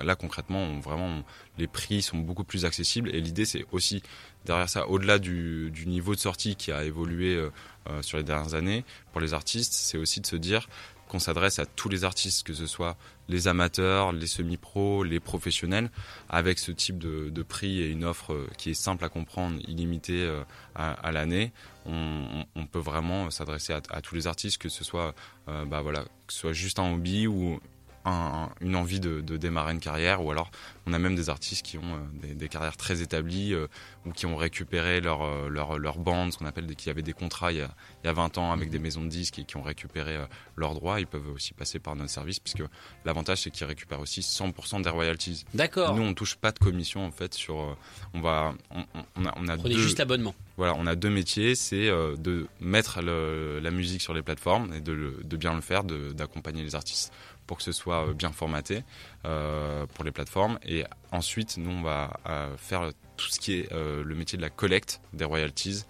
là 0.00 0.14
concrètement 0.14 0.62
on, 0.62 0.78
vraiment 0.78 1.24
les 1.58 1.66
prix 1.66 2.00
sont 2.00 2.18
beaucoup 2.18 2.44
plus 2.44 2.64
accessibles. 2.64 3.12
Et 3.12 3.20
l'idée 3.20 3.44
c'est 3.44 3.66
aussi 3.72 4.02
derrière 4.44 4.68
ça 4.68 4.86
au-delà 4.86 5.18
du, 5.18 5.72
niveau 5.86 6.14
de 6.14 6.20
sortie 6.20 6.54
qui 6.54 6.70
a 6.70 6.84
évolué 6.84 7.34
euh, 7.34 7.50
euh, 7.88 8.02
sur 8.02 8.18
les 8.18 8.24
dernières 8.24 8.54
années 8.54 8.84
pour 9.10 9.20
les 9.20 9.34
artistes 9.34 9.72
c'est 9.72 9.98
aussi 9.98 10.20
de 10.20 10.26
se 10.26 10.36
dire 10.36 10.68
qu'on 11.08 11.18
s'adresse 11.18 11.58
à 11.58 11.66
tous 11.66 11.88
les 11.88 12.04
artistes 12.04 12.46
que 12.46 12.54
ce 12.54 12.66
soit 12.66 12.96
les 13.28 13.48
amateurs 13.48 14.12
les 14.12 14.28
semi-pros 14.28 15.02
les 15.02 15.18
professionnels 15.18 15.90
avec 16.28 16.60
ce 16.60 16.70
type 16.70 16.98
de, 16.98 17.42
prix 17.42 17.82
et 17.82 17.88
une 17.88 18.04
offre 18.04 18.46
qui 18.58 18.70
est 18.70 18.74
simple 18.74 19.04
à 19.04 19.08
comprendre 19.08 19.58
illimitée 19.66 20.30
à, 20.76 21.10
l'année. 21.10 21.52
On, 21.84 22.66
peut 22.70 22.78
vraiment 22.78 23.28
s'adresser 23.30 23.72
à, 23.72 23.80
à, 23.90 24.00
tous 24.00 24.14
les 24.14 24.28
artistes 24.28 24.58
que 24.58 24.68
ce 24.68 24.84
soit 24.84 25.14
euh, 25.48 25.64
bah 25.64 25.80
voilà 25.80 26.04
que 26.26 26.32
ce 26.32 26.38
soit 26.38 26.52
juste 26.52 26.78
un 26.78 26.92
hobby 26.92 27.26
ou 27.26 27.58
un, 28.04 28.50
une 28.60 28.76
envie 28.76 29.00
de, 29.00 29.20
de, 29.20 29.36
démarrer 29.36 29.72
une 29.72 29.80
carrière 29.80 30.24
ou 30.24 30.30
alors 30.30 30.50
on 30.86 30.92
a 30.92 30.98
même 30.98 31.14
des 31.14 31.28
artistes 31.28 31.64
qui 31.64 31.78
ont 31.78 31.82
euh, 31.82 31.98
des, 32.22 32.34
des, 32.34 32.48
carrières 32.48 32.76
très 32.76 33.02
établies 33.02 33.52
euh, 33.52 33.66
ou 34.06 34.12
qui 34.12 34.26
ont 34.26 34.36
récupéré 34.36 35.00
leur, 35.00 35.22
euh, 35.22 35.48
leur, 35.48 35.78
leur 35.78 35.98
bande, 35.98 36.32
ce 36.32 36.38
qu'on 36.38 36.46
appelle 36.46 36.66
des, 36.66 36.74
qui 36.74 36.88
avaient 36.90 37.02
des 37.02 37.12
contrats 37.12 37.52
il 37.52 37.58
y, 37.58 37.62
a, 37.62 37.70
il 38.02 38.06
y 38.06 38.10
a 38.10 38.12
20 38.12 38.38
ans 38.38 38.52
avec 38.52 38.68
mmh. 38.68 38.72
des 38.72 38.78
maisons 38.78 39.04
de 39.04 39.08
disques 39.08 39.38
et 39.38 39.44
qui 39.44 39.56
ont 39.56 39.62
récupéré 39.62 40.18
leurs 40.56 40.74
droits, 40.74 41.00
ils 41.00 41.06
peuvent 41.06 41.28
aussi 41.28 41.52
passer 41.52 41.78
par 41.78 41.96
notre 41.96 42.10
service 42.10 42.40
puisque 42.40 42.62
l'avantage 43.04 43.42
c'est 43.42 43.50
qu'ils 43.50 43.66
récupèrent 43.66 44.00
aussi 44.00 44.20
100% 44.20 44.82
des 44.82 44.90
royalties. 44.90 45.44
D'accord. 45.54 45.94
Nous 45.94 46.02
on 46.02 46.14
touche 46.14 46.36
pas 46.36 46.52
de 46.52 46.58
commission 46.58 47.04
en 47.06 47.12
fait 47.12 47.34
sur 47.34 47.76
on 48.14 48.20
va 48.20 48.54
on, 48.70 48.84
on 49.16 49.24
a 49.26 49.34
on 49.36 49.48
a 49.48 49.56
Prenez 49.56 49.74
deux, 49.74 49.80
juste 49.80 49.98
l'abonnement. 49.98 50.34
Voilà, 50.60 50.74
on 50.78 50.86
a 50.86 50.94
deux 50.94 51.08
métiers, 51.08 51.54
c'est 51.54 51.88
euh, 51.88 52.16
de 52.16 52.46
mettre 52.60 53.00
la 53.00 53.70
musique 53.70 54.02
sur 54.02 54.12
les 54.12 54.20
plateformes 54.20 54.74
et 54.74 54.82
de, 54.82 55.36
bien 55.38 55.54
le 55.54 55.62
faire, 55.62 55.84
d'accompagner 55.84 56.62
les 56.62 56.74
artistes 56.74 57.14
pour 57.46 57.56
que 57.56 57.62
ce 57.62 57.72
soit 57.72 58.06
euh, 58.06 58.12
bien 58.12 58.30
formaté 58.30 58.84
euh, 59.24 59.86
pour 59.94 60.04
les 60.04 60.12
plateformes. 60.12 60.58
Et 60.66 60.84
ensuite, 61.12 61.56
nous, 61.56 61.70
on 61.70 61.80
va 61.80 62.10
faire 62.58 62.90
tout 63.16 63.28
ce 63.30 63.40
qui 63.40 63.54
est 63.54 63.72
le 63.72 64.14
métier 64.14 64.36
de 64.36 64.42
la 64.42 64.50
collecte 64.50 65.00
des 65.14 65.24
royalties 65.24 65.84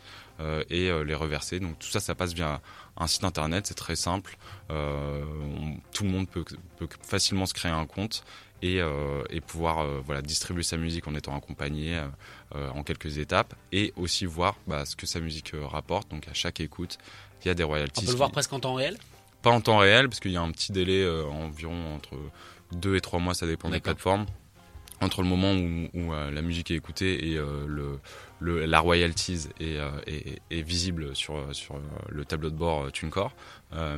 et 0.71 0.89
les 1.05 1.15
reverser. 1.17 1.59
Donc 1.59 1.81
tout 1.81 1.89
ça, 1.89 1.99
ça 1.99 2.15
passe 2.15 2.33
via 2.33 2.61
un 2.97 3.07
site 3.09 3.25
internet, 3.25 3.67
c'est 3.67 3.75
très 3.75 3.97
simple. 3.97 4.39
Tout 4.69 6.05
le 6.05 6.11
monde 6.11 6.29
peut, 6.29 6.45
facilement 7.03 7.47
se 7.47 7.55
créer 7.55 7.73
un 7.73 7.87
compte. 7.87 8.23
Et, 8.63 8.81
et, 9.31 9.41
pouvoir 9.41 9.87
voilà, 10.03 10.21
distribuer 10.21 10.63
sa 10.63 10.77
musique 10.77 11.09
en 11.09 11.15
étant 11.15 11.35
accompagné 11.35 11.99
en 12.53 12.83
quelques 12.83 13.17
étapes 13.17 13.55
et 13.73 13.95
aussi 13.97 14.27
voir 14.27 14.57
bah, 14.67 14.85
ce 14.85 14.97
que 14.97 15.07
sa 15.07 15.19
musique 15.19 15.53
rapporte. 15.55 16.11
Donc 16.11 16.29
à 16.29 16.35
chaque 16.35 16.61
écoute, 16.61 16.99
il 17.45 17.49
y 17.49 17.51
a 17.51 17.55
des 17.55 17.63
royalties. 17.63 18.03
On 18.03 18.07
peut 18.07 18.13
le 18.13 18.17
voir 18.19 18.31
presque 18.31 18.53
en 18.53 18.61
temps 18.61 18.75
réel? 18.75 18.99
Pas 19.43 19.51
en 19.51 19.61
temps 19.61 19.79
réel, 19.79 20.09
parce 20.09 20.21
qu'il 20.21 20.33
y 20.33 20.37
a 20.37 20.43
un 20.43 20.51
petit 20.51 20.73
délai 20.73 21.03
euh, 21.03 21.25
environ 21.25 21.95
entre 21.95 22.19
2 22.73 22.97
et 22.97 23.01
3 23.01 23.19
mois, 23.21 23.35
ça 23.35 23.47
dépend 23.47 23.71
des 23.71 23.81
plateformes, 23.81 24.27
entre 25.01 25.23
le 25.23 25.29
moment 25.29 25.53
où, 25.53 25.89
où 25.95 26.13
euh, 26.13 26.31
la 26.31 26.43
musique 26.43 26.71
est 26.71 26.75
écoutée 26.75 27.31
et 27.31 27.39
euh, 27.39 27.65
le, 27.67 27.99
le, 28.39 28.67
la 28.67 28.81
royalties 28.81 29.49
est, 29.59 29.79
est, 30.07 30.41
est, 30.51 30.63
visible 30.63 31.17
sur, 31.17 31.55
sur 31.55 31.81
le 32.09 32.25
tableau 32.25 32.51
de 32.51 32.57
bord 32.57 32.91
TuneCore. 32.93 33.35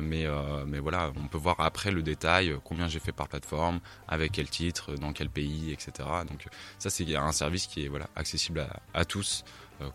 mais, 0.01 0.25
mais 0.67 0.79
voilà, 0.79 1.11
on 1.15 1.27
peut 1.27 1.37
voir 1.37 1.59
après 1.59 1.91
le 1.91 2.03
détail, 2.03 2.55
combien 2.63 2.87
j'ai 2.87 2.99
fait 2.99 3.11
par 3.11 3.27
plateforme, 3.27 3.79
avec 4.07 4.33
quel 4.33 4.49
titre, 4.49 4.95
dans 4.95 5.13
quel 5.13 5.29
pays, 5.29 5.71
etc. 5.71 6.09
Donc 6.29 6.45
ça, 6.77 6.89
c'est 6.89 7.15
un 7.15 7.31
service 7.31 7.67
qui 7.67 7.85
est 7.85 7.87
voilà, 7.87 8.09
accessible 8.15 8.59
à, 8.59 8.81
à 8.93 9.05
tous 9.05 9.45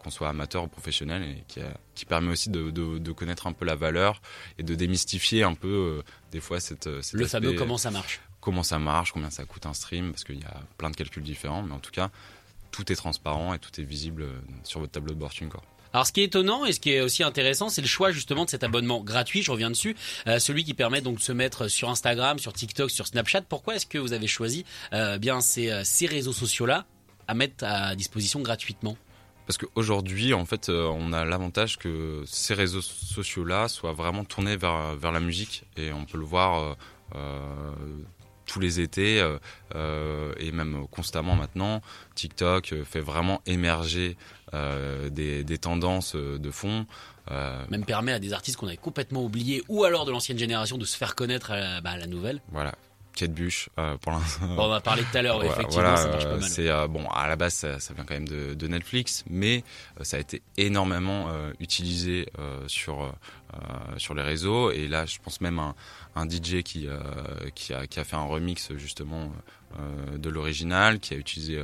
qu'on 0.02 0.10
soit 0.10 0.28
amateur 0.28 0.64
ou 0.64 0.68
professionnel 0.68 1.22
et 1.22 1.44
qui, 1.46 1.60
a, 1.60 1.72
qui 1.94 2.04
permet 2.04 2.32
aussi 2.32 2.50
de, 2.50 2.70
de, 2.70 2.98
de, 2.98 3.12
connaître 3.12 3.46
un 3.46 3.52
peu 3.52 3.64
la 3.64 3.74
valeur 3.74 4.20
et 4.58 4.62
de 4.62 4.74
démystifier 4.74 5.42
un 5.44 5.54
peu 5.54 5.68
euh, 5.68 6.02
des 6.32 6.40
fois 6.40 6.60
cette, 6.60 7.02
cette 7.02 7.18
le 7.18 7.26
fameux 7.26 7.52
comment 7.54 7.78
ça 7.78 7.90
marche 7.90 8.20
comment 8.48 8.62
ça 8.62 8.78
marche 8.78 9.12
combien 9.12 9.28
ça 9.28 9.44
coûte 9.44 9.66
un 9.66 9.74
stream 9.74 10.10
parce 10.10 10.24
qu'il 10.24 10.40
y 10.40 10.44
a 10.44 10.54
plein 10.78 10.88
de 10.88 10.96
calculs 10.96 11.22
différents 11.22 11.62
mais 11.62 11.74
en 11.74 11.80
tout 11.80 11.90
cas 11.90 12.08
tout 12.70 12.90
est 12.90 12.96
transparent 12.96 13.52
et 13.52 13.58
tout 13.58 13.78
est 13.78 13.84
visible 13.84 14.24
sur 14.64 14.80
votre 14.80 14.92
tableau 14.92 15.12
de 15.12 15.18
bord 15.18 15.30
TuneCore. 15.30 15.62
Alors 15.92 16.06
ce 16.06 16.12
qui 16.12 16.22
est 16.22 16.24
étonnant 16.24 16.64
et 16.64 16.72
ce 16.72 16.80
qui 16.80 16.92
est 16.92 17.02
aussi 17.02 17.22
intéressant, 17.22 17.68
c'est 17.68 17.82
le 17.82 17.86
choix 17.86 18.10
justement 18.10 18.46
de 18.46 18.50
cet 18.50 18.64
abonnement 18.64 19.02
gratuit, 19.02 19.42
je 19.42 19.50
reviens 19.50 19.68
dessus, 19.68 19.96
euh, 20.26 20.38
celui 20.38 20.64
qui 20.64 20.72
permet 20.72 21.02
donc 21.02 21.16
de 21.16 21.22
se 21.22 21.32
mettre 21.32 21.68
sur 21.68 21.90
Instagram, 21.90 22.38
sur 22.38 22.54
TikTok, 22.54 22.90
sur 22.90 23.06
Snapchat. 23.06 23.42
Pourquoi 23.42 23.76
est-ce 23.76 23.86
que 23.86 23.98
vous 23.98 24.14
avez 24.14 24.26
choisi 24.26 24.64
euh, 24.94 25.18
bien 25.18 25.42
ces, 25.42 25.82
ces 25.84 26.06
réseaux 26.06 26.32
sociaux-là 26.32 26.86
à 27.26 27.34
mettre 27.34 27.64
à 27.64 27.94
disposition 27.94 28.40
gratuitement? 28.40 28.96
Parce 29.48 29.56
qu'aujourd'hui, 29.56 30.34
en 30.34 30.44
fait, 30.44 30.68
euh, 30.68 30.92
on 30.94 31.14
a 31.14 31.24
l'avantage 31.24 31.78
que 31.78 32.22
ces 32.26 32.52
réseaux 32.52 32.82
sociaux-là 32.82 33.68
soient 33.68 33.94
vraiment 33.94 34.22
tournés 34.26 34.58
vers, 34.58 34.94
vers 34.94 35.10
la 35.10 35.20
musique. 35.20 35.64
Et 35.78 35.90
on 35.90 36.04
peut 36.04 36.18
le 36.18 36.26
voir 36.26 36.58
euh, 36.58 36.74
euh, 37.14 37.72
tous 38.48 38.58
les 38.58 38.80
étés 38.80 39.22
euh, 39.74 40.32
et 40.38 40.50
même 40.50 40.86
constamment 40.90 41.36
maintenant. 41.36 41.80
TikTok 42.16 42.74
fait 42.84 43.00
vraiment 43.00 43.40
émerger 43.46 44.16
des, 45.10 45.44
des, 45.44 45.58
tendances 45.58 46.16
de 46.16 46.50
fond. 46.50 46.86
même 47.70 47.84
permet 47.84 48.12
à 48.12 48.18
des 48.18 48.32
artistes 48.32 48.56
qu'on 48.56 48.66
avait 48.66 48.76
complètement 48.76 49.22
oubliés 49.22 49.62
ou 49.68 49.84
alors 49.84 50.04
de 50.04 50.10
l'ancienne 50.10 50.38
génération 50.38 50.78
de 50.78 50.84
se 50.84 50.96
faire 50.96 51.14
connaître 51.14 51.52
à, 51.52 51.80
bah, 51.80 51.90
à 51.90 51.96
la 51.98 52.06
nouvelle. 52.06 52.40
Voilà, 52.50 52.74
Kate 53.18 53.32
Bush 53.32 53.68
euh, 53.78 53.96
pour 53.98 54.12
l'instant. 54.12 54.46
Bon, 54.54 54.66
on 54.66 54.68
va 54.68 54.80
parler 54.80 55.02
tout 55.02 55.18
à 55.18 55.22
l'heure, 55.22 55.42
effectivement, 55.44 55.82
voilà, 55.82 55.96
ça 55.96 56.08
marche 56.08 56.24
pas 56.24 56.36
mal. 56.36 56.42
C'est 56.44 56.68
euh, 56.68 56.86
bon, 56.86 57.04
à 57.08 57.26
la 57.26 57.34
base, 57.34 57.54
ça, 57.54 57.80
ça, 57.80 57.92
vient 57.92 58.04
quand 58.04 58.14
même 58.14 58.28
de, 58.28 58.54
de 58.54 58.68
Netflix, 58.68 59.24
mais 59.28 59.64
euh, 59.98 60.04
ça 60.04 60.18
a 60.18 60.20
été 60.20 60.40
énormément 60.56 61.28
utilisé 61.58 62.28
sur 62.66 63.12
sur 63.96 64.14
les 64.14 64.22
réseaux. 64.22 64.70
Et 64.70 64.86
là, 64.86 65.04
je 65.06 65.18
pense 65.18 65.40
même 65.40 65.58
un, 65.58 65.74
un 66.14 66.28
DJ 66.28 66.62
qui, 66.62 66.86
qui, 67.54 67.74
a, 67.74 67.86
qui 67.86 68.00
a 68.00 68.04
fait 68.04 68.16
un 68.16 68.24
remix 68.24 68.72
justement 68.76 69.32
de 70.16 70.30
l'original, 70.30 70.98
qui 70.98 71.14
a 71.14 71.16
utilisé 71.16 71.62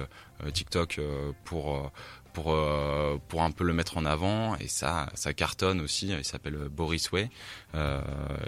TikTok 0.53 1.01
pour 1.45 1.91
pour 2.33 2.57
pour 3.29 3.43
un 3.43 3.51
peu 3.51 3.65
le 3.65 3.73
mettre 3.73 3.97
en 3.97 4.05
avant. 4.05 4.57
Et 4.57 4.69
ça 4.69 5.11
ça 5.15 5.33
cartonne 5.33 5.81
aussi. 5.81 6.09
Il 6.09 6.25
s'appelle 6.25 6.57
Boris 6.69 7.11
Way. 7.13 7.31
Euh, 7.75 8.01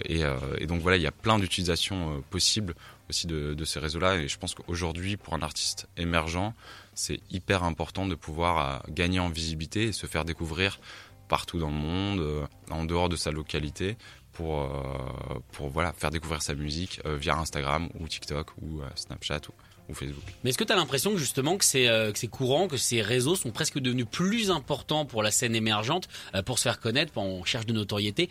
et, 0.04 0.66
donc 0.66 0.82
voilà 0.82 0.96
il 0.96 1.02
y 1.02 1.06
a 1.06 1.12
plein 1.12 1.38
d'utilisations 1.38 2.22
possibles 2.30 2.74
aussi 3.08 3.26
de, 3.26 3.54
de 3.54 3.64
ces 3.64 3.78
réseaux 3.78 4.00
là 4.00 4.16
et 4.16 4.28
je 4.28 4.38
pense 4.38 4.54
qu'aujourd'hui 4.54 5.16
pour 5.16 5.34
un 5.34 5.42
artiste 5.42 5.88
émergent 5.96 6.52
c'est 6.96 7.20
hyper 7.30 7.62
important 7.62 8.06
de 8.06 8.14
pouvoir 8.14 8.58
euh, 8.58 8.90
gagner 8.92 9.20
en 9.20 9.28
visibilité 9.28 9.84
et 9.84 9.92
se 9.92 10.06
faire 10.06 10.24
découvrir 10.24 10.80
partout 11.28 11.58
dans 11.58 11.70
le 11.70 11.74
monde, 11.74 12.20
euh, 12.20 12.46
en 12.70 12.84
dehors 12.84 13.08
de 13.08 13.16
sa 13.16 13.30
localité, 13.30 13.96
pour, 14.36 14.62
euh, 14.62 15.38
pour 15.52 15.68
voilà, 15.70 15.92
faire 15.92 16.10
découvrir 16.10 16.42
sa 16.42 16.54
musique 16.54 17.00
via 17.04 17.36
Instagram 17.36 17.88
ou 17.98 18.06
TikTok 18.06 18.50
ou 18.62 18.80
Snapchat 18.94 19.40
ou, 19.48 19.94
Facebook. 19.94 20.24
Mais 20.42 20.50
est-ce 20.50 20.58
que 20.58 20.64
tu 20.64 20.72
as 20.72 20.76
l'impression 20.76 21.12
que 21.12 21.16
justement 21.16 21.56
que 21.56 21.64
c'est 21.64 21.88
c'est 22.16 22.26
courant, 22.26 22.66
que 22.66 22.76
ces 22.76 23.02
réseaux 23.02 23.36
sont 23.36 23.52
presque 23.52 23.78
devenus 23.78 24.06
plus 24.10 24.50
importants 24.50 25.06
pour 25.06 25.22
la 25.22 25.30
scène 25.30 25.54
émergente, 25.54 26.08
pour 26.44 26.58
se 26.58 26.64
faire 26.64 26.80
connaître, 26.80 27.16
en 27.16 27.38
recherche 27.38 27.66
de 27.66 27.72
notoriété, 27.72 28.28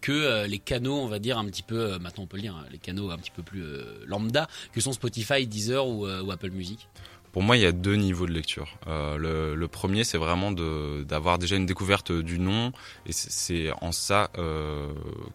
que 0.00 0.46
les 0.46 0.58
canaux, 0.58 0.96
on 0.96 1.06
va 1.06 1.18
dire 1.18 1.36
un 1.36 1.44
petit 1.44 1.62
peu, 1.62 1.98
maintenant 1.98 2.24
on 2.24 2.26
peut 2.26 2.38
le 2.38 2.44
dire, 2.44 2.56
hein, 2.56 2.64
les 2.72 2.78
canaux 2.78 3.10
un 3.10 3.18
petit 3.18 3.32
peu 3.32 3.42
plus 3.42 3.62
lambda, 4.06 4.48
que 4.72 4.80
sont 4.80 4.92
Spotify, 4.92 5.46
Deezer 5.46 5.86
ou 5.86 6.30
Apple 6.30 6.50
Music? 6.50 6.88
Pour 7.34 7.42
moi, 7.42 7.56
il 7.56 7.64
y 7.64 7.66
a 7.66 7.72
deux 7.72 7.96
niveaux 7.96 8.26
de 8.26 8.32
lecture. 8.32 8.78
Euh, 8.86 9.56
le, 9.56 9.66
premier, 9.66 10.04
c'est 10.04 10.18
vraiment 10.18 10.52
d'avoir 10.52 11.40
déjà 11.40 11.56
une 11.56 11.66
découverte 11.66 12.12
du 12.12 12.38
nom, 12.38 12.70
et 13.06 13.12
c'est 13.12 13.72
en 13.80 13.90
ça 13.90 14.30
euh, 14.38 14.86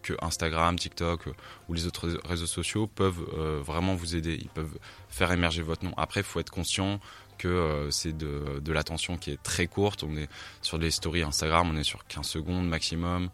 que 0.02 0.14
Instagram, 0.22 0.80
TikTok 0.80 1.28
euh, 1.28 1.32
ou 1.68 1.74
les 1.74 1.88
autres 1.88 2.08
réseaux 2.24 2.46
sociaux 2.46 2.88
peuvent 2.88 3.28
euh, 3.38 3.60
vraiment 3.62 3.96
vous 3.96 4.16
aider. 4.16 4.40
Ils 4.42 4.48
peuvent 4.48 4.80
faire 5.10 5.34
émerger 5.34 5.62
votre 5.62 5.84
nom. 5.84 5.94
Après, 5.98 6.22
il 6.22 6.26
faut 6.26 6.40
être 6.40 6.52
conscient 6.52 7.02
que 7.40 7.48
euh, 7.48 7.90
c'est 7.90 8.16
de, 8.16 8.60
de 8.60 8.72
l'attention 8.72 9.18
qui 9.18 9.32
est 9.32 9.42
très 9.42 9.66
courte. 9.66 10.04
On 10.04 10.16
est 10.16 10.30
sur 10.62 10.78
les 10.78 10.92
stories 10.92 11.24
Instagram, 11.24 11.72
on 11.74 11.78
est 11.78 11.84
sur 11.84 12.06
15 12.06 12.26
secondes 12.28 12.68
maximum. 12.68 13.30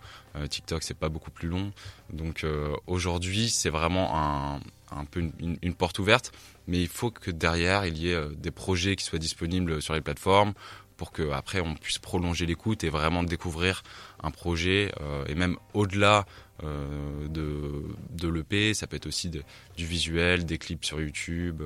TikTok, 0.50 0.84
c'est 0.84 0.98
pas 0.98 1.08
beaucoup 1.08 1.32
plus 1.32 1.48
long. 1.48 1.72
Donc 2.12 2.46
aujourd'hui, 2.88 3.50
c'est 3.50 3.70
vraiment 3.70 4.18
un, 4.18 4.60
un 4.92 5.06
peu 5.06 5.24
une, 5.40 5.74
porte 5.76 6.00
ouverte 6.00 6.32
mais 6.68 6.82
il 6.82 6.88
faut 6.88 7.12
que 7.12 7.32
derrière 7.32 7.86
il 7.86 7.98
y 7.98 8.12
ait 8.12 8.16
euh, 8.16 8.30
des 8.36 8.52
projets 8.52 8.96
qui 8.96 9.04
soient 9.04 9.20
disponibles 9.20 9.82
sur 9.82 9.94
les 9.94 10.02
plateformes 10.02 10.54
pour 10.98 11.12
que 11.12 11.32
après 11.32 11.60
on 11.60 11.76
puisse 11.76 12.00
prolonger 12.00 12.46
l'écoute 12.46 12.84
et 12.84 12.90
vraiment 12.90 13.24
découvrir 13.24 13.84
un 14.24 14.32
projet 14.32 14.92
euh, 15.02 15.26
et 15.28 15.36
même 15.36 15.58
au-delà 15.74 16.26
euh, 16.64 17.28
de, 17.28 17.84
de 18.16 18.28
l'EP, 18.28 18.74
ça 18.74 18.88
peut 18.88 18.96
être 18.96 19.08
aussi 19.08 19.30
du 19.30 19.86
visuel, 19.86 20.46
des 20.46 20.58
clips 20.58 20.86
sur 20.86 21.02
YouTube 21.02 21.62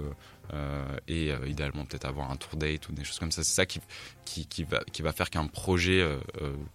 euh, 0.54 0.98
et 1.08 1.32
euh, 1.32 1.48
idéalement 1.48 1.86
peut-être 1.86 2.06
avoir 2.06 2.32
un 2.32 2.36
tour 2.36 2.56
date 2.56 2.90
ou 2.90 2.92
des 2.92 3.04
choses 3.04 3.20
comme 3.20 3.32
ça. 3.32 3.44
C'est 3.44 3.54
ça 3.54 3.66
qui, 3.68 3.80
qui, 4.26 4.48
qui, 4.48 4.64
va, 4.64 4.84
qui 4.92 5.04
va 5.04 5.12
faire 5.12 5.30
qu'un 5.30 5.46
projet 5.46 6.02
euh, 6.02 6.18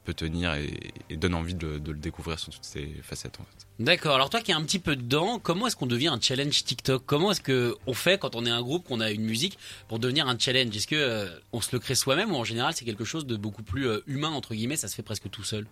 peut 0.04 0.14
tenir 0.14 0.54
et, 0.54 1.16
donne 1.16 1.34
envie 1.34 1.54
de, 1.54 1.80
le 1.84 1.98
découvrir 1.98 2.38
sous 2.38 2.52
toutes 2.52 2.64
ses 2.64 2.86
facettes. 3.02 3.38
D'accord. 3.80 4.14
Alors 4.14 4.30
toi 4.30 4.40
qui 4.40 4.52
es 4.52 4.54
un 4.54 4.62
petit 4.62 4.78
peu 4.78 4.94
dedans, 4.94 5.40
comment 5.40 5.66
est-ce 5.66 5.74
qu'on 5.74 5.86
devient 5.86 6.08
un 6.08 6.20
challenge 6.20 6.62
TikTok? 6.64 7.02
Comment 7.04 7.32
est-ce 7.32 7.40
que 7.40 7.76
on 7.86 7.94
fait 7.94 8.18
quand 8.18 8.36
on 8.36 8.46
est 8.46 8.50
un 8.50 8.62
groupe, 8.62 8.86
qu'on 8.86 9.00
a 9.00 9.10
une 9.10 9.24
musique, 9.24 9.58
pour 9.88 9.98
devenir 9.98 10.28
un 10.28 10.38
challenge? 10.38 10.76
Est-ce 10.76 10.86
que 10.86 11.28
on 11.52 11.60
se 11.60 11.70
le 11.72 11.80
crée 11.80 11.96
soi-même 11.96 12.30
ou 12.30 12.36
en 12.36 12.44
général 12.44 12.74
c'est 12.76 12.84
quelque 12.84 13.04
chose 13.04 13.26
de 13.26 13.36
beaucoup 13.36 13.64
plus 13.64 13.88
humain 14.06 14.30
entre 14.30 14.54
guillemets 14.54 14.76
Ça 14.76 14.86
se 14.86 14.94
fait 14.94 15.02
presque 15.02 15.28
tout 15.30 15.44
seul? 15.44 15.66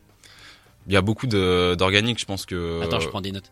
Il 0.87 0.93
y 0.93 0.97
a 0.97 1.03
beaucoup 1.03 1.27
d'organique, 1.27 2.19
je 2.19 2.25
pense 2.25 2.45
que. 2.45 2.83
Attends, 2.83 3.01
je 3.01 3.09
prends 3.09 3.21
des 3.21 3.33
notes. 3.33 3.51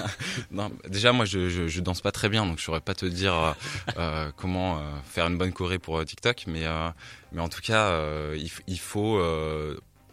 non, 0.50 0.70
déjà, 0.88 1.12
moi, 1.12 1.24
je, 1.24 1.48
je, 1.48 1.68
je, 1.68 1.80
danse 1.80 2.00
pas 2.00 2.10
très 2.10 2.28
bien, 2.28 2.44
donc 2.44 2.58
je 2.58 2.64
saurais 2.64 2.80
pas 2.80 2.94
te 2.94 3.06
dire 3.06 3.34
euh, 3.34 3.52
euh 3.98 4.32
comment 4.36 4.78
euh, 4.78 4.82
faire 5.04 5.26
une 5.26 5.38
bonne 5.38 5.52
choré 5.52 5.78
pour 5.78 5.98
euh, 5.98 6.04
TikTok, 6.04 6.44
mais 6.48 6.64
mais 7.32 7.40
en 7.40 7.48
tout 7.48 7.60
cas, 7.60 7.96
il, 8.34 8.50
il, 8.66 8.78
faut 8.78 9.20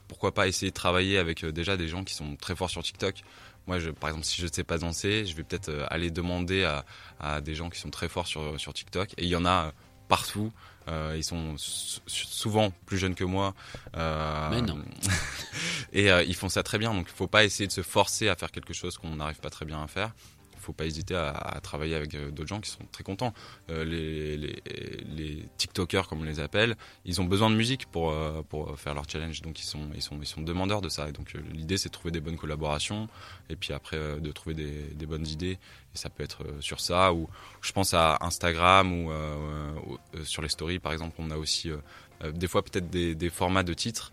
pourquoi 0.08 0.34
pas 0.34 0.48
essayer 0.48 0.70
de 0.70 0.76
travailler 0.76 1.18
avec 1.18 1.46
déjà 1.46 1.76
des 1.76 1.88
gens 1.88 2.04
qui 2.04 2.14
sont 2.14 2.36
très 2.36 2.56
forts 2.56 2.70
sur 2.70 2.84
TikTok. 2.84 3.16
Moi, 3.68 3.80
je, 3.80 3.90
par 3.92 4.10
exemple, 4.10 4.26
si 4.26 4.42
je 4.42 4.48
ne 4.48 4.52
sais 4.52 4.64
pas 4.64 4.78
danser, 4.78 5.26
je 5.26 5.36
vais 5.36 5.44
peut-être 5.44 5.70
aller 5.90 6.12
demander 6.12 6.64
à, 6.64 6.86
à, 7.20 7.42
des 7.42 7.56
gens 7.56 7.70
qui 7.70 7.80
sont 7.80 7.90
très 7.90 8.08
forts 8.08 8.28
sur 8.28 8.60
sur 8.60 8.74
TikTok, 8.74 9.10
et 9.18 9.24
il 9.24 9.30
y 9.30 9.36
en 9.36 9.46
a 9.46 9.74
partout. 10.10 10.52
Euh, 10.90 11.14
ils 11.16 11.24
sont 11.24 11.56
souvent 11.58 12.72
plus 12.86 12.98
jeunes 12.98 13.16
que 13.16 13.24
moi. 13.24 13.54
Euh, 13.96 14.50
Mais 14.50 14.62
non. 14.62 14.80
et 15.94 16.12
euh, 16.12 16.24
ils 16.24 16.36
font 16.36 16.50
ça 16.50 16.64
très 16.64 16.78
bien. 16.78 16.94
Donc 16.94 17.08
il 17.08 17.12
ne 17.12 17.18
faut 17.18 17.28
pas 17.28 17.46
essayer 17.46 17.68
de 17.68 17.72
se 17.72 17.84
forcer 17.84 18.28
à 18.28 18.36
faire 18.36 18.52
quelque 18.52 18.74
chose 18.74 18.98
qu'on 18.98 19.16
n'arrive 19.16 19.40
pas 19.40 19.52
très 19.52 19.66
bien 19.66 19.82
à 19.82 19.88
faire 19.88 20.12
faut 20.70 20.74
pas 20.74 20.86
hésiter 20.86 21.16
à, 21.16 21.60
travailler 21.64 21.96
avec 21.96 22.14
euh, 22.14 22.30
d'autres 22.30 22.48
gens 22.48 22.62
qui 22.62 22.70
sont 22.70 22.86
très 22.92 23.04
contents. 23.04 23.34
Euh, 23.72 23.84
les, 23.84 25.50
TikTokers, 25.58 26.08
comme 26.08 26.22
on 26.22 26.24
les 26.24 26.40
appelle, 26.40 26.76
ils 27.06 27.20
ont 27.22 27.26
besoin 27.26 27.50
de 27.50 27.56
musique 27.56 27.88
pour, 27.88 28.12
euh, 28.12 28.44
pour 28.48 28.80
faire 28.80 28.94
leur 28.94 29.10
challenge. 29.10 29.42
Donc 29.42 29.60
ils 29.60 29.66
sont, 29.66 29.90
ils 29.96 30.02
sont, 30.02 30.18
ils 30.22 30.28
sont 30.28 30.42
demandeurs 30.42 30.82
de 30.82 30.90
ça. 30.90 31.12
Donc 31.12 31.34
l'idée, 31.54 31.78
c'est 31.78 31.90
de 31.90 31.94
trouver 31.94 32.12
des 32.12 32.22
bonnes 32.22 32.38
collaborations 32.38 33.10
et 33.50 33.56
puis 33.56 33.74
après 33.74 33.98
de 33.98 34.32
trouver 34.32 34.54
des, 34.54 35.06
bonnes 35.08 35.26
idées. 35.28 35.58
Et 35.96 35.98
ça 35.98 36.10
peut 36.10 36.24
être 36.24 36.46
sur 36.60 36.80
ça 36.80 37.14
ou 37.14 37.28
je 37.62 37.72
pense 37.72 37.96
à 37.96 38.20
Instagram 38.22 38.94
ou 38.94 39.12
sur 40.24 40.44
les 40.44 40.50
stories, 40.50 40.78
par 40.78 40.94
exemple, 40.94 41.16
on 41.18 41.32
a 41.32 41.38
aussi 41.38 41.72
des 42.32 42.48
fois 42.48 42.64
peut-être 42.64 42.90
des, 42.90 43.30
formats 43.30 43.64
de 43.64 43.74
titres 43.74 44.12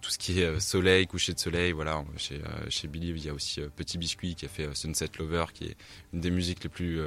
tout 0.00 0.10
ce 0.10 0.18
qui 0.18 0.40
est 0.40 0.44
euh, 0.44 0.60
soleil, 0.60 1.06
coucher 1.06 1.32
de 1.32 1.38
soleil. 1.38 1.72
Voilà, 1.72 2.04
chez, 2.16 2.36
euh, 2.36 2.70
chez 2.70 2.88
Believe, 2.88 3.16
il 3.18 3.24
y 3.24 3.28
a 3.28 3.34
aussi 3.34 3.60
Petit 3.74 3.98
Biscuit 3.98 4.34
qui 4.34 4.46
a 4.46 4.48
fait 4.48 4.74
Sunset 4.74 5.10
Lover, 5.18 5.46
qui 5.52 5.64
est 5.64 5.76
une 6.12 6.20
des 6.20 6.30
musiques 6.30 6.62
les 6.64 6.70
plus 6.70 7.00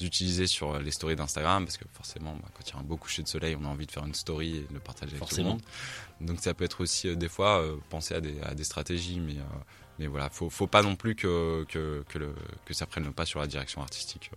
utilisées 0.00 0.46
sur 0.46 0.78
les 0.78 0.90
stories 0.90 1.16
d'Instagram, 1.16 1.64
parce 1.64 1.76
que 1.76 1.84
forcément, 1.92 2.34
bah, 2.34 2.48
quand 2.54 2.68
il 2.68 2.74
y 2.74 2.76
a 2.76 2.80
un 2.80 2.84
beau 2.84 2.96
coucher 2.96 3.22
de 3.22 3.28
soleil, 3.28 3.56
on 3.60 3.64
a 3.64 3.68
envie 3.68 3.86
de 3.86 3.92
faire 3.92 4.04
une 4.04 4.14
story 4.14 4.56
et 4.56 4.66
de 4.68 4.74
le 4.74 4.80
partager 4.80 5.12
avec 5.12 5.18
forcément. 5.18 5.56
tout 5.56 5.64
le 6.20 6.24
monde. 6.26 6.28
Donc 6.28 6.40
ça 6.40 6.54
peut 6.54 6.64
être 6.64 6.80
aussi 6.80 7.16
des 7.16 7.28
fois 7.28 7.64
penser 7.90 8.14
à 8.14 8.20
des, 8.20 8.40
à 8.42 8.54
des 8.54 8.64
stratégies, 8.64 9.20
mais 9.20 9.36
mais 9.98 10.06
voilà, 10.06 10.28
faut, 10.30 10.50
faut 10.50 10.66
pas 10.66 10.82
non 10.82 10.96
plus 10.96 11.14
que, 11.14 11.64
que, 11.68 12.04
que, 12.08 12.18
le, 12.18 12.34
que 12.64 12.74
ça 12.74 12.86
prenne 12.86 13.04
le 13.04 13.12
pas 13.12 13.26
sur 13.26 13.40
la 13.40 13.46
direction 13.46 13.80
artistique. 13.80 14.30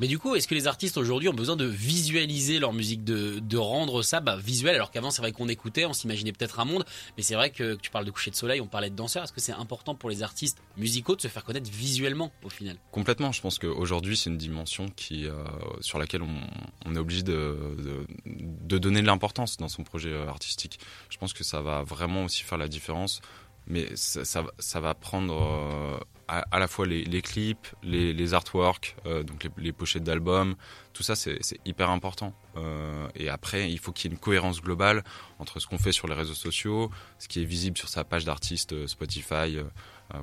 Mais 0.00 0.08
du 0.08 0.18
coup, 0.18 0.34
est-ce 0.34 0.48
que 0.48 0.54
les 0.54 0.66
artistes 0.66 0.96
aujourd'hui 0.96 1.28
ont 1.28 1.34
besoin 1.34 1.56
de 1.56 1.66
visualiser 1.66 2.58
leur 2.58 2.72
musique, 2.72 3.04
de, 3.04 3.38
de 3.38 3.56
rendre 3.56 4.02
ça 4.02 4.20
bah, 4.20 4.36
visuel 4.36 4.74
Alors 4.74 4.90
qu'avant, 4.90 5.10
c'est 5.10 5.22
vrai 5.22 5.32
qu'on 5.32 5.48
écoutait, 5.48 5.84
on 5.84 5.92
s'imaginait 5.92 6.32
peut-être 6.32 6.58
un 6.58 6.64
monde, 6.64 6.84
mais 7.16 7.22
c'est 7.22 7.34
vrai 7.36 7.50
que, 7.50 7.74
que, 7.74 7.80
tu 7.80 7.90
parles 7.90 8.04
de 8.04 8.10
coucher 8.10 8.30
de 8.30 8.36
soleil, 8.36 8.60
on 8.60 8.66
parlait 8.66 8.90
de 8.90 8.96
danseurs. 8.96 9.22
Est-ce 9.24 9.32
que 9.32 9.40
c'est 9.40 9.52
important 9.52 9.94
pour 9.94 10.10
les 10.10 10.22
artistes 10.22 10.58
musicaux 10.76 11.14
de 11.14 11.20
se 11.20 11.28
faire 11.28 11.44
connaître 11.44 11.70
visuellement 11.70 12.32
au 12.42 12.48
final? 12.48 12.76
Complètement. 12.90 13.30
Je 13.30 13.40
pense 13.40 13.58
qu'aujourd'hui, 13.58 14.16
c'est 14.16 14.30
une 14.30 14.38
dimension 14.38 14.88
qui, 14.88 15.26
euh, 15.26 15.44
sur 15.80 15.98
laquelle 15.98 16.22
on, 16.22 16.40
on 16.86 16.96
est 16.96 16.98
obligé 16.98 17.22
de, 17.22 17.56
de, 17.78 18.06
de 18.26 18.78
donner 18.78 19.00
de 19.00 19.06
l'importance 19.06 19.56
dans 19.58 19.68
son 19.68 19.84
projet 19.84 20.14
artistique. 20.26 20.80
Je 21.08 21.18
pense 21.18 21.32
que 21.32 21.44
ça 21.44 21.60
va 21.60 21.84
vraiment 21.84 22.24
aussi 22.24 22.42
faire 22.42 22.58
la 22.58 22.68
différence 22.68 23.20
mais 23.66 23.88
ça, 23.96 24.80
va 24.80 24.94
prendre 24.94 25.34
euh, 25.42 25.98
à, 26.28 26.58
la 26.58 26.68
fois 26.68 26.86
les, 26.86 27.22
clips, 27.22 27.66
les, 27.82 28.34
artworks, 28.34 28.96
euh, 29.06 29.22
donc 29.22 29.48
les, 29.56 29.72
pochettes 29.72 30.04
d'albums, 30.04 30.54
tout 30.92 31.02
ça 31.02 31.16
c'est 31.16 31.40
hyper 31.64 31.90
important. 31.90 32.34
Euh, 32.56 33.08
et 33.14 33.28
après, 33.28 33.70
il 33.70 33.78
faut 33.78 33.92
qu'il 33.92 34.10
y 34.10 34.12
ait 34.12 34.16
une 34.16 34.20
cohérence 34.20 34.60
globale 34.60 35.02
entre 35.38 35.60
ce 35.60 35.66
qu'on 35.66 35.78
fait 35.78 35.92
sur 35.92 36.08
les 36.08 36.14
réseaux 36.14 36.34
sociaux, 36.34 36.90
ce 37.18 37.28
qui 37.28 37.40
est 37.40 37.46
visible 37.46 37.78
sur 37.78 37.88
sa 37.88 38.04
page 38.04 38.24
d'artiste 38.24 38.86
Spotify, 38.86 39.58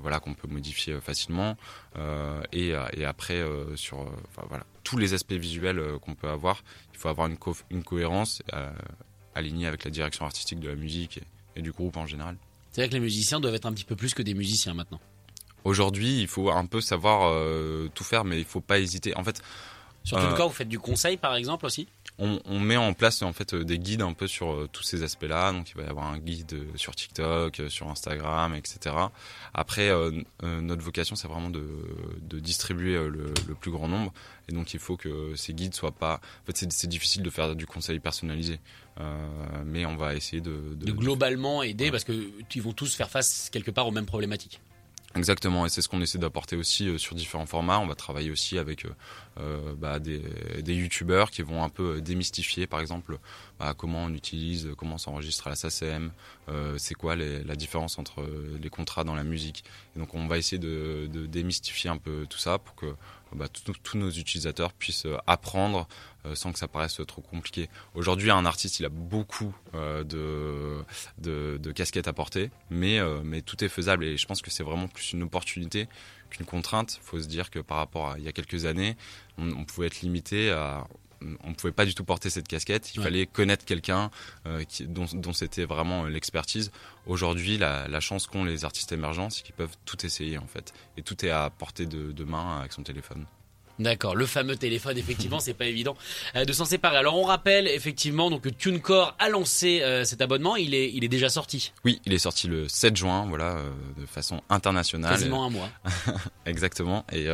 voilà 0.02 0.20
qu'on 0.20 0.36
peut 0.36 0.48
modifier 0.48 1.02
facilement, 1.02 1.58
et, 2.52 2.76
après 2.76 3.44
sur 3.76 4.06
voilà 4.48 4.66
tous 4.84 4.98
les 4.98 5.14
aspects 5.14 5.34
visuels 5.34 5.98
qu'on 6.02 6.14
peut 6.14 6.30
avoir, 6.30 6.64
il 6.94 7.00
faut 7.00 7.10
avoir 7.10 7.28
une, 7.28 7.38
co 7.38 7.56
une 7.72 7.84
cohérence 7.84 8.44
alignée 9.34 9.66
avec 9.66 9.84
la 9.84 9.92
direction 9.92 10.26
artistique 10.26 10.60
de 10.60 10.70
la 10.70 10.76
musique 10.76 11.22
et 11.56 11.62
du 11.62 11.72
groupe 11.72 11.98
en 11.98 12.06
général. 12.06 12.38
C'est 12.72 12.82
vrai 12.82 12.90
que 12.90 12.94
les 12.94 13.00
musiciens 13.00 13.40
doivent 13.40 13.56
être 13.56 13.66
un 13.66 13.74
petit 13.74 13.84
peu 13.84 13.96
plus 13.96 14.14
que 14.14 14.22
des 14.22 14.34
musiciens 14.34 14.74
maintenant. 14.74 15.00
Aujourd'hui, 15.64 16.22
il 16.22 16.28
faut 16.28 16.50
un 16.50 16.66
peu 16.66 16.82
savoir 16.82 17.28
euh, 17.28 17.90
tout 17.94 18.04
faire, 18.04 18.24
mais 18.24 18.40
il 18.40 18.46
faut 18.46 18.62
pas 18.62 18.80
hésiter. 18.80 19.16
En 19.16 19.24
fait, 19.24 19.42
surtout 20.04 20.26
euh, 20.26 20.34
quand 20.36 20.48
vous 20.48 20.54
faites 20.54 20.70
du 20.70 20.80
conseil, 20.80 21.18
par 21.18 21.36
exemple 21.36 21.66
aussi. 21.66 21.88
On, 22.18 22.40
on, 22.46 22.60
met 22.60 22.78
en 22.78 22.94
place 22.94 23.22
en 23.24 23.34
fait 23.34 23.56
des 23.56 23.80
guides 23.80 24.02
un 24.02 24.14
peu 24.14 24.28
sur 24.28 24.52
euh, 24.52 24.70
tous 24.72 24.84
ces 24.84 25.02
aspects-là. 25.02 25.54
Donc, 25.54 25.72
il 25.72 25.78
va 25.78 25.84
y 25.84 25.88
avoir 25.88 26.06
un 26.06 26.20
guide 26.20 26.56
sur 26.76 26.96
TikTok, 26.96 27.62
sur 27.70 27.90
Instagram, 27.90 28.54
etc. 28.54 28.96
Après, 29.54 29.90
euh, 29.90 30.12
euh, 30.44 30.62
notre 30.62 30.82
vocation, 30.82 31.16
c'est 31.16 31.28
vraiment 31.28 31.50
de, 31.50 31.66
de 32.22 32.40
distribuer 32.40 32.94
le, 32.94 33.34
le, 33.48 33.56
plus 33.56 33.72
grand 33.72 33.88
nombre, 33.88 34.14
et 34.48 34.54
donc 34.54 34.74
il 34.74 34.80
faut 34.80 34.98
que 34.98 35.36
ces 35.36 35.54
guides 35.54 35.74
soient 35.74 35.92
pas. 35.92 36.22
En 36.44 36.46
fait, 36.46 36.72
c'est 36.72 36.88
difficile 36.88 37.22
de 37.24 37.30
faire 37.30 37.56
du 37.56 37.66
conseil 37.66 38.00
personnalisé. 38.00 38.60
Euh, 39.00 39.28
mais 39.66 39.86
on 39.86 39.96
va 39.96 40.16
essayer 40.16 40.42
de, 40.42 40.76
de, 40.76 40.86
de 40.86 40.92
globalement 40.92 41.64
aider 41.64 41.86
ouais. 41.86 41.92
parce 41.92 42.04
que 42.04 42.12
ils 42.54 42.62
vont 42.62 42.74
tous 42.74 42.94
faire 42.94 43.10
face 43.10 43.50
quelque 43.50 43.72
part 43.72 43.88
aux 43.88 43.92
mêmes 43.92 44.06
problématiques. 44.06 44.60
Exactement, 45.16 45.66
et 45.66 45.70
c'est 45.70 45.82
ce 45.82 45.90
qu'on 45.90 46.02
essaie 46.02 46.18
d'apporter 46.18 46.56
aussi 46.56 46.88
euh, 46.88 46.98
sur 46.98 47.16
différents 47.16 47.46
formats. 47.46 47.80
On 47.80 47.88
va 47.88 47.96
travailler 47.96 48.32
aussi 48.32 48.58
avec 48.58 48.86
euh, 48.86 49.74
bah, 49.76 50.00
des, 50.00 50.22
des 50.62 50.74
youtubeurs 50.74 51.32
qui 51.32 51.42
vont 51.42 51.64
un 51.64 51.70
peu 51.70 52.00
démystifier, 52.00 52.66
par 52.66 52.80
exemple, 52.80 53.20
bah, 53.60 53.74
comment 53.78 54.06
on 54.06 54.14
utilise, 54.14 54.70
comment 54.78 54.98
s'enregistre 54.98 55.48
à 55.48 55.50
la 55.50 55.56
SACM, 55.56 56.12
c'est 56.78 56.96
quoi 56.96 57.16
la 57.16 57.56
différence 57.56 57.98
entre 57.98 58.26
les 58.62 58.70
contrats 58.70 59.06
dans 59.06 59.16
la 59.16 59.24
musique. 59.24 59.64
Donc 59.96 60.14
on 60.14 60.28
va 60.28 60.38
essayer 60.38 60.60
de, 60.60 61.08
démystifier 61.28 61.90
un 61.90 61.98
peu 61.98 62.26
tout 62.30 62.38
ça 62.38 62.58
pour 62.58 62.76
que 62.76 62.94
bah, 63.34 63.48
tous 63.50 63.98
nos 63.98 64.10
utilisateurs 64.10 64.74
puissent 64.74 65.08
apprendre 65.28 65.88
sans 66.34 66.52
que 66.52 66.60
ça 66.60 66.68
paraisse 66.68 67.00
trop 67.08 67.22
compliqué. 67.22 67.70
Aujourd'hui, 67.96 68.32
un 68.32 68.46
artiste, 68.46 68.80
il 68.80 68.86
a 68.86 68.90
beaucoup 68.90 69.56
de, 69.74 70.84
de, 71.18 71.72
casquettes 71.72 72.08
à 72.08 72.14
porter, 72.14 72.52
mais, 72.70 73.00
mais 73.24 73.42
tout 73.42 73.64
est 73.64 73.70
faisable 73.70 74.06
et 74.06 74.18
je 74.18 74.26
pense 74.26 74.42
que 74.42 74.52
c'est 74.52 74.64
vraiment 74.64 74.88
plus 74.88 75.14
une 75.14 75.24
opportunité 75.24 75.88
qu'une 76.30 76.46
contrainte. 76.46 77.00
Il 77.02 77.06
faut 77.06 77.22
se 77.22 77.28
dire 77.28 77.50
que 77.50 77.60
par 77.60 77.78
rapport 77.78 78.12
à 78.12 78.18
il 78.18 78.24
y 78.24 78.28
a 78.28 78.32
quelques 78.32 78.66
années, 78.66 78.96
on, 79.38 79.66
pouvait 79.66 79.88
être 79.88 80.02
limité 80.02 80.52
à 80.52 80.88
on 81.44 81.50
ne 81.50 81.54
pouvait 81.54 81.72
pas 81.72 81.86
du 81.86 81.94
tout 81.94 82.04
porter 82.04 82.30
cette 82.30 82.48
casquette. 82.48 82.96
Il 82.96 83.02
fallait 83.02 83.26
connaître 83.28 83.66
quelqu'un 83.66 84.10
euh, 84.48 84.64
dont, 84.88 85.34
c'était 85.34 85.66
vraiment 85.66 86.06
l'expertise. 86.06 86.72
Aujourd'hui, 87.06 87.58
la, 87.58 88.00
chance 88.00 88.28
qu'ont 88.28 88.44
les 88.44 88.66
artistes 88.66 88.92
émergents, 88.92 89.30
c'est 89.30 89.44
qu'ils 89.44 89.56
peuvent 89.56 89.78
tout 89.86 90.04
essayer 90.06 90.38
en 90.38 90.48
fait, 90.48 90.74
et 90.98 91.04
tout 91.04 91.24
est 91.26 91.30
à 91.30 91.50
portée 91.50 91.86
de 91.86 92.24
main 92.24 92.60
avec 92.60 92.74
son 92.74 92.84
téléphone. 92.84 93.26
D'accord, 93.82 94.16
le 94.16 94.28
fameux 94.28 94.56
téléphone, 94.56 94.98
effectivement, 94.98 95.40
c'est 95.40 95.56
pas 95.56 95.66
évident 95.66 95.98
euh, 96.36 96.46
de 96.46 96.54
s'en 96.54 96.66
séparer. 96.66 96.98
Alors 96.98 97.18
on 97.18 97.24
rappelle 97.24 97.68
effectivement 97.68 98.30
donc 98.30 98.42
que 98.42 98.50
TuneCore 98.50 99.16
a 99.18 99.30
lancé 99.30 99.82
euh, 99.82 100.04
cet 100.04 100.22
abonnement, 100.22 100.56
il 100.56 100.76
est, 100.76 100.92
il 100.94 101.04
est 101.04 101.08
déjà 101.08 101.30
sorti. 101.30 101.74
Oui, 101.84 102.00
il 102.06 102.14
est 102.14 102.20
sorti 102.20 102.48
le 102.48 102.68
7 102.68 102.96
juin, 102.96 103.26
voilà, 103.28 103.58
euh, 103.58 103.72
de 104.00 104.06
façon 104.06 104.42
internationale. 104.50 105.12
Quasiment 105.12 105.46
un 105.46 105.50
mois. 105.50 105.70
Exactement, 106.46 107.06
et, 107.12 107.26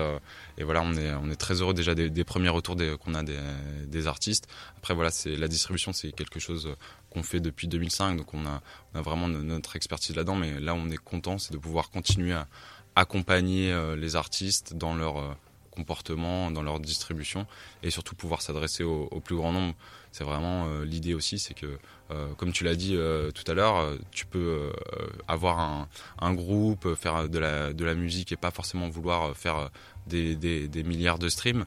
et, 0.57 0.63
voilà, 0.63 0.81
on 0.83 0.93
est, 0.93 1.11
on 1.21 1.29
est 1.29 1.35
très 1.35 1.61
heureux 1.61 1.73
déjà 1.73 1.95
des, 1.95 2.23
premiers 2.23 2.49
retours 2.49 2.77
qu'on 3.03 3.13
a 3.13 3.23
des, 3.23 3.37
des, 3.85 4.07
artistes. 4.07 4.47
Après 4.77 4.93
voilà, 4.93 5.11
c'est 5.11 5.35
la 5.35 5.47
distribution, 5.47 5.91
c'est 5.91 6.11
quelque 6.13 6.39
chose 6.39 6.69
qu'on 7.09 7.23
fait 7.23 7.39
depuis 7.39 7.67
2005, 7.67 8.17
donc 8.17 8.33
on 8.33 8.45
a, 8.45 8.61
on 8.93 8.99
a 8.99 9.01
vraiment 9.01 9.27
notre 9.27 9.75
expertise 9.75 10.15
là-dedans, 10.15 10.35
mais 10.35 10.59
là 10.59 10.75
on 10.75 10.89
est 10.89 10.97
content, 10.97 11.37
c'est 11.37 11.51
de 11.51 11.57
pouvoir 11.57 11.89
continuer 11.89 12.33
à 12.33 12.47
accompagner 12.95 13.75
les 13.97 14.15
artistes 14.15 14.73
dans 14.75 14.95
leur 14.95 15.37
comportement, 15.77 16.51
dans 16.51 16.63
leur 16.63 16.79
distribution 16.79 17.45
et 17.83 17.91
surtout 17.91 18.15
pouvoir 18.15 18.41
s'adresser 18.41 18.83
au, 18.83 19.21
plus 19.23 19.35
grand 19.35 19.53
nombre. 19.53 19.75
C'est 20.11 20.23
vraiment 20.23 20.65
euh, 20.65 20.83
l'idée 20.83 21.13
aussi, 21.13 21.37
c'est 21.37 21.53
que, 21.53 21.77
euh, 22.11 22.33
comme 22.37 22.51
tu 22.51 22.63
l'as 22.63 22.75
dit 22.75 22.95
euh, 22.95 23.29
tout 23.31 23.49
à 23.51 23.53
l'heure, 23.53 23.95
tu 24.11 24.25
peux 24.25 24.71
avoir 25.27 25.87
un, 26.19 26.33
groupe, 26.33 26.95
faire 26.95 27.29
de 27.29 27.39
la, 27.39 27.73
de 27.73 27.85
la 27.85 27.93
musique 27.93 28.31
et 28.31 28.37
pas 28.37 28.51
forcément 28.51 28.89
vouloir 28.89 29.37
faire 29.37 29.69
des, 30.07 30.35
des, 30.35 30.83
milliards 30.83 31.19
de 31.19 31.29
streams. 31.29 31.65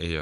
et, 0.00 0.14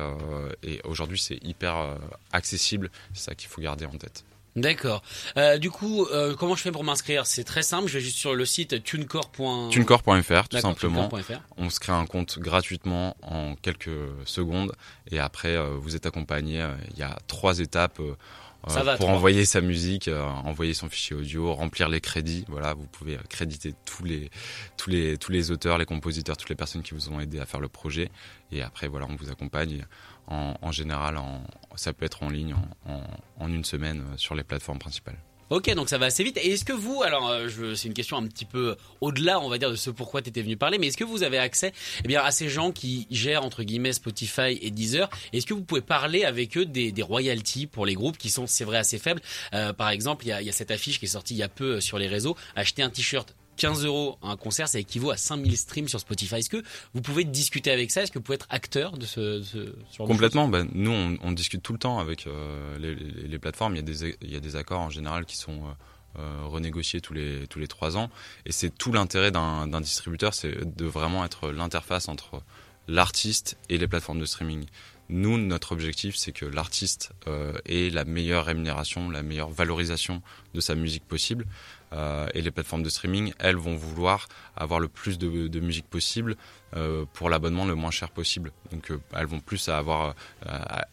et 0.63 0.81
aujourd'hui, 0.85 1.19
c'est 1.19 1.43
hyper 1.43 1.97
accessible. 2.33 2.91
C'est 3.15 3.25
ça 3.25 3.35
qu'il 3.35 3.49
faut 3.49 3.63
garder 3.63 3.87
en 3.87 3.97
tête. 3.97 4.25
D'accord. 4.55 5.03
Euh, 5.39 5.57
du 5.57 5.71
coup, 5.71 6.05
euh, 6.07 6.35
comment 6.37 6.55
je 6.55 6.63
fais 6.63 6.73
pour 6.73 6.85
m'inscrire? 6.85 7.27
C'est 7.27 7.45
très 7.45 7.63
simple. 7.63 7.89
Je 7.89 7.95
vais 7.95 8.05
juste 8.05 8.19
sur 8.19 8.35
le 8.35 8.45
site 8.45 8.83
tunecore. 8.83 9.31
Tunecore.fr, 9.71 10.49
tout 10.49 10.59
simplement. 10.59 11.09
On 11.57 11.71
se 11.71 11.81
crée 11.81 11.93
un 11.93 12.07
compte 12.07 12.39
gratuitement 12.39 13.17
en 13.23 13.55
quelques 13.55 13.91
secondes 14.27 14.73
et 15.11 15.19
après, 15.19 15.57
euh, 15.57 15.77
vous 15.79 15.97
êtes 15.97 16.07
accompagné. 16.07 16.67
Il 16.93 16.99
y 16.99 17.03
a 17.03 17.19
trois 17.27 17.61
étapes. 17.61 18.01
pour 18.99 19.09
envoyer 19.09 19.45
sa 19.45 19.61
musique, 19.61 20.09
envoyer 20.45 20.75
son 20.75 20.89
fichier 20.89 21.17
audio, 21.17 21.53
remplir 21.53 21.89
les 21.89 22.01
crédits. 22.01 22.45
Voilà, 22.49 22.75
vous 22.75 22.87
pouvez 22.87 23.19
créditer 23.29 23.75
tous 23.85 24.05
les 24.05 24.31
tous 24.77 24.91
les 24.91 25.17
tous 25.17 25.33
les 25.33 25.51
auteurs, 25.51 25.79
les 25.79 25.87
compositeurs, 25.87 26.37
toutes 26.37 26.51
les 26.51 26.55
personnes 26.57 26.83
qui 26.83 26.95
vous 26.95 27.09
ont 27.09 27.19
aidé 27.21 27.41
à 27.41 27.47
faire 27.47 27.61
le 27.61 27.69
projet. 27.69 28.11
Et 28.53 28.63
après, 28.63 28.87
voilà, 28.87 29.07
on 29.09 29.17
vous 29.17 29.31
accompagne 29.31 29.85
en, 30.27 30.73
général, 30.73 31.19
ça 31.75 31.93
peut 31.93 32.05
être 32.05 32.23
en 32.23 32.31
ligne 32.31 32.55
en, 33.39 33.49
une 33.49 33.65
semaine 33.65 34.01
euh, 34.01 34.17
sur 34.17 34.35
les 34.35 34.45
plateformes 34.45 34.79
principales. 34.79 35.19
Ok, 35.51 35.71
donc 35.75 35.91
ça 35.91 35.99
va 35.99 36.07
assez 36.07 36.25
vite. 36.25 36.39
Et 36.39 36.53
est-ce 36.53 36.65
que 36.65 36.73
vous, 36.73 37.03
alors 37.03 37.29
euh, 37.29 37.75
c'est 37.75 37.87
une 37.87 37.93
question 37.93 38.17
un 38.17 38.27
petit 38.27 38.47
peu 38.47 38.75
au-delà, 39.03 39.39
on 39.39 39.51
va 39.51 39.59
dire, 39.59 39.71
de 39.71 39.77
ce 39.77 39.91
pourquoi 39.91 40.23
tu 40.23 40.31
étais 40.31 40.41
venu 40.41 40.57
parler, 40.57 40.79
mais 40.79 40.87
est-ce 40.87 40.97
que 40.97 41.05
vous 41.05 41.25
avez 41.25 41.37
accès 41.37 41.75
eh 42.03 42.09
bien, 42.09 42.23
à 42.23 42.31
ces 42.31 42.49
gens 42.49 42.73
qui 42.73 43.07
gèrent, 43.11 43.45
entre 43.45 43.63
guillemets, 43.63 43.93
Spotify 43.93 44.59
et 44.63 44.71
Deezer? 44.71 45.11
Est-ce 45.35 45.45
que 45.45 45.53
vous 45.53 45.63
pouvez 45.63 45.83
parler 45.83 46.25
avec 46.25 46.57
eux 46.57 46.65
des, 46.65 46.95
royalties 47.03 47.67
pour 47.67 47.85
les 47.85 47.93
groupes 47.93 48.17
qui 48.17 48.31
sont, 48.31 48.47
c'est 48.47 48.65
vrai, 48.65 48.79
assez 48.79 48.99
faibles? 48.99 49.21
Euh, 49.53 49.75
Par 49.75 49.91
exemple, 49.91 50.25
il 50.25 50.29
y 50.29 50.49
a, 50.49 50.53
cette 50.53 50.71
affiche 50.71 50.99
qui 50.99 51.05
est 51.05 51.09
sortie 51.09 51.35
il 51.35 51.39
y 51.39 51.43
a 51.43 51.51
peu 51.51 51.83
sur 51.83 51.99
les 51.99 52.09
réseaux, 52.09 52.35
acheter 52.57 52.83
un 52.83 52.89
t-shirt 52.89 53.35
15 53.57 53.85
euros 53.85 54.19
un 54.23 54.37
concert, 54.37 54.69
ça 54.69 54.79
équivaut 54.79 55.11
à 55.11 55.17
5000 55.17 55.57
streams 55.57 55.89
sur 55.89 56.01
Spotify. 56.01 56.37
Est-ce 56.37 56.51
que 56.51 56.63
vous 56.95 57.03
pouvez 57.03 57.25
discuter 57.25 57.71
avec 57.71 57.91
ça? 57.91 58.03
Est-ce 58.03 58.13
que 58.13 58.19
vous 58.19 58.25
pouvez 58.25 58.37
être 58.37 58.47
acteur 58.51 58.97
de 58.97 59.07
ce, 59.07 59.43
ce 59.43 59.75
Complètement. 59.99 60.49
Ben, 60.49 60.69
nous, 60.73 61.19
on, 61.23 61.33
discute 61.33 61.63
tout 61.63 61.73
le 61.73 61.79
temps 61.79 61.99
avec 61.99 62.27
euh, 62.27 62.79
les, 62.79 63.39
plateformes. 63.39 63.75
Il 63.75 63.79
y, 63.79 63.81
a 63.81 63.83
des, 63.83 64.17
il 64.23 64.33
y 64.33 64.37
a 64.37 64.41
des 64.41 64.57
accords 64.57 64.81
en 64.81 64.91
général 64.91 65.25
qui 65.25 65.37
sont 65.37 65.65
euh, 65.65 66.19
euh, 66.19 66.45
renégociés 66.45 67.01
tous 67.01 67.15
les 67.15 67.47
tous 67.49 67.59
les 67.59 67.69
trois 67.69 67.97
ans. 67.97 68.11
Et 68.47 68.53
c'est 68.53 68.71
tout 68.71 68.93
l'intérêt 68.93 69.31
d'un 69.31 69.81
distributeur, 69.81 70.35
c'est 70.35 70.77
de 70.77 70.85
vraiment 70.85 71.25
être 71.25 71.51
l'interface 71.51 72.09
entre 72.09 72.43
l'artiste 72.89 73.57
et 73.69 73.79
les 73.79 73.87
plateformes 73.87 74.21
de 74.21 74.27
streaming. 74.27 74.65
Nous, 75.09 75.37
notre 75.37 75.73
objectif, 75.73 76.17
c'est 76.17 76.33
que 76.33 76.47
l'artiste 76.47 77.13
ait 77.67 77.91
la 77.91 78.05
meilleure 78.05 78.47
rémunération, 78.47 79.11
la 79.11 79.23
meilleure 79.23 79.51
valorisation 79.51 80.23
de 80.55 80.61
sa 80.61 80.75
musique 80.75 81.05
possible. 81.07 81.47
Euh, 81.93 82.27
et 82.35 82.41
les 82.41 82.51
plateformes 82.51 82.83
de 82.83 82.89
streaming, 82.89 83.33
elles 83.39 83.57
vont 83.57 83.77
vouloir 83.77 84.29
avoir 84.57 84.81
le 84.81 84.89
plus 84.89 85.19
de, 85.19 85.61
musique 85.61 85.87
possible 85.89 86.37
euh, 86.75 87.05
pour 87.13 87.29
l'abonnement 87.29 87.65
le 87.65 87.75
moins 87.75 87.91
cher 87.91 88.11
possible. 88.11 88.53
Donc 88.71 88.91
euh, 88.91 89.01
elles 89.15 89.27
vont 89.27 89.41
plus 89.41 89.69
à 89.69 89.79
avoir, 89.79 90.15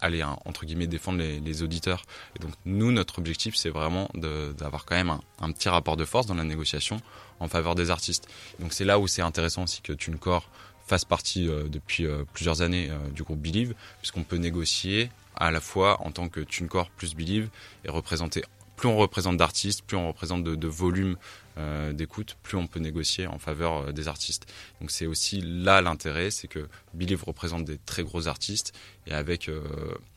aller 0.01 0.21
hein, 0.21 0.37
entre 0.45 0.65
guillemets 0.65 0.87
défendre 0.87 1.19
les, 1.19 1.63
auditeurs. 1.63 2.03
Et 2.35 2.39
donc 2.39 2.53
nous, 2.65 2.91
notre 2.91 3.19
objectif, 3.19 3.55
c'est 3.55 3.69
vraiment 3.69 4.09
d'avoir 4.13 4.85
quand 4.85 4.95
même 4.95 5.17
un, 5.39 5.51
petit 5.51 5.69
rapport 5.69 5.97
de 5.97 6.05
force 6.05 6.25
dans 6.25 6.35
la 6.35 6.43
négociation 6.43 6.97
en 7.39 7.47
faveur 7.47 7.75
des 7.75 7.89
artistes. 7.91 8.27
Donc 8.59 8.73
c'est 8.73 8.85
là 8.85 8.99
où 8.99 9.07
c'est 9.07 9.21
intéressant 9.21 9.63
aussi 9.63 9.81
que 9.81 9.93
TuneCore 9.93 10.49
fasse 10.85 11.05
partie 11.05 11.47
depuis 11.69 12.07
plusieurs 12.33 12.61
années 12.61 12.89
du 13.13 13.23
groupe 13.23 13.39
Believe, 13.39 13.75
puisqu'on 13.99 14.23
peut 14.23 14.37
négocier 14.37 15.11
à 15.35 15.51
la 15.51 15.61
fois 15.61 16.01
en 16.01 16.11
tant 16.11 16.29
que 16.29 16.39
TuneCore 16.39 16.89
plus 16.89 17.15
Believe 17.15 17.49
et 17.85 17.89
représenter 17.89 18.43
plus 18.79 18.87
on 18.87 18.95
représente 18.95 19.35
d'artistes, 19.35 19.81
plus 19.81 19.97
on 19.97 20.07
représente 20.07 20.41
de, 20.41 20.67
volume 20.67 21.17
euh, 21.57 21.91
d'écoute, 21.91 22.37
plus 22.43 22.55
on 22.55 22.65
peut 22.65 22.79
négocier 22.79 23.27
en 23.27 23.37
faveur 23.37 23.73
euh, 23.73 23.91
des 23.91 24.07
artistes. 24.07 24.45
Donc 24.79 24.89
c'est 24.89 25.05
aussi 25.05 25.41
là 25.41 25.81
l'intérêt, 25.81 26.31
c'est 26.31 26.47
que 26.47 26.69
Believe 26.93 27.25
représente 27.25 27.65
des 27.65 27.77
très 27.77 28.03
gros 28.03 28.29
artistes 28.29 28.71
et 29.05 29.11
avec 29.11 29.49
euh, 29.49 29.61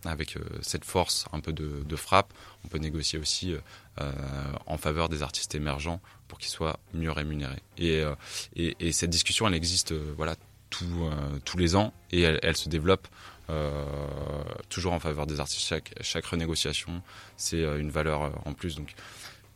avec 0.05 0.39
cette 0.61 0.85
force 0.85 1.25
un 1.33 1.41
peu 1.41 1.53
de, 1.53 1.97
frappe, 1.97 2.33
on 2.65 2.69
peut 2.69 2.79
négocier 2.79 3.19
aussi 3.19 3.57
en 4.67 4.79
faveur 4.79 5.09
des 5.09 5.23
artistes 5.23 5.55
émergents 5.57 6.01
pour 6.29 6.39
qu'ils 6.39 6.51
soient 6.51 6.79
mieux 6.95 7.11
rémunérés. 7.11 7.63
Et, 7.79 8.03
et, 8.57 8.93
cette 8.93 9.11
discussion, 9.11 9.47
elle 9.47 9.55
existe 9.55 9.93
voilà 10.17 10.37
tous 10.71 11.59
les 11.59 11.77
ans 11.77 11.93
et 12.11 12.23
elle, 12.23 12.57
se 12.57 12.69
développe 12.69 13.09
toujours 14.69 14.93
en 14.93 15.01
faveur 15.01 15.27
des 15.27 15.41
artistes. 15.41 15.67
Chaque, 15.67 15.95
chaque 16.01 16.25
renégociation, 16.27 17.03
c'est 17.37 17.63
euh, 17.63 17.79
une 17.79 17.91
valeur 17.91 18.23
euh, 18.23 18.31
en 18.45 18.53
plus. 18.53 18.77
Donc, 18.77 18.95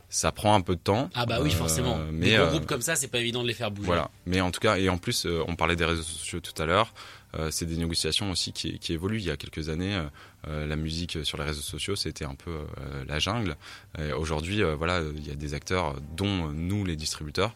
ça 0.09 0.31
prend 0.31 0.55
un 0.55 0.61
peu 0.61 0.75
de 0.75 0.81
temps. 0.81 1.09
Ah 1.13 1.25
bah 1.25 1.39
oui, 1.41 1.51
forcément. 1.51 1.97
mais 2.11 2.31
des 2.31 2.37
groupes 2.37 2.65
comme 2.65 2.81
ça, 2.81 2.95
c'est 2.95 3.07
pas 3.07 3.19
évident 3.19 3.43
de 3.43 3.47
les 3.47 3.53
faire 3.53 3.71
bouger. 3.71 3.87
Voilà. 3.87 4.09
Mais 4.25 4.41
en 4.41 4.51
tout 4.51 4.59
cas, 4.59 4.77
et 4.77 4.89
en 4.89 4.97
plus, 4.97 5.27
on 5.47 5.55
parlait 5.55 5.75
des 5.75 5.85
réseaux 5.85 6.03
sociaux 6.03 6.39
tout 6.39 6.59
à 6.61 6.65
l'heure. 6.65 6.93
c'est 7.51 7.65
des 7.65 7.77
négociations 7.77 8.31
aussi 8.31 8.53
qui, 8.53 8.79
qui, 8.79 8.93
évoluent. 8.93 9.19
Il 9.19 9.25
y 9.25 9.31
a 9.31 9.37
quelques 9.37 9.69
années, 9.69 10.01
la 10.45 10.75
musique 10.75 11.25
sur 11.25 11.37
les 11.37 11.43
réseaux 11.43 11.61
sociaux, 11.61 11.95
c'était 11.95 12.25
un 12.25 12.35
peu 12.35 12.57
la 13.07 13.19
jungle. 13.19 13.55
Aujourd'hui, 14.17 14.61
voilà, 14.77 15.01
il 15.15 15.27
y 15.27 15.31
a 15.31 15.35
des 15.35 15.53
acteurs, 15.53 15.95
dont 16.15 16.47
nous, 16.53 16.85
les 16.85 16.95
distributeurs, 16.95 17.55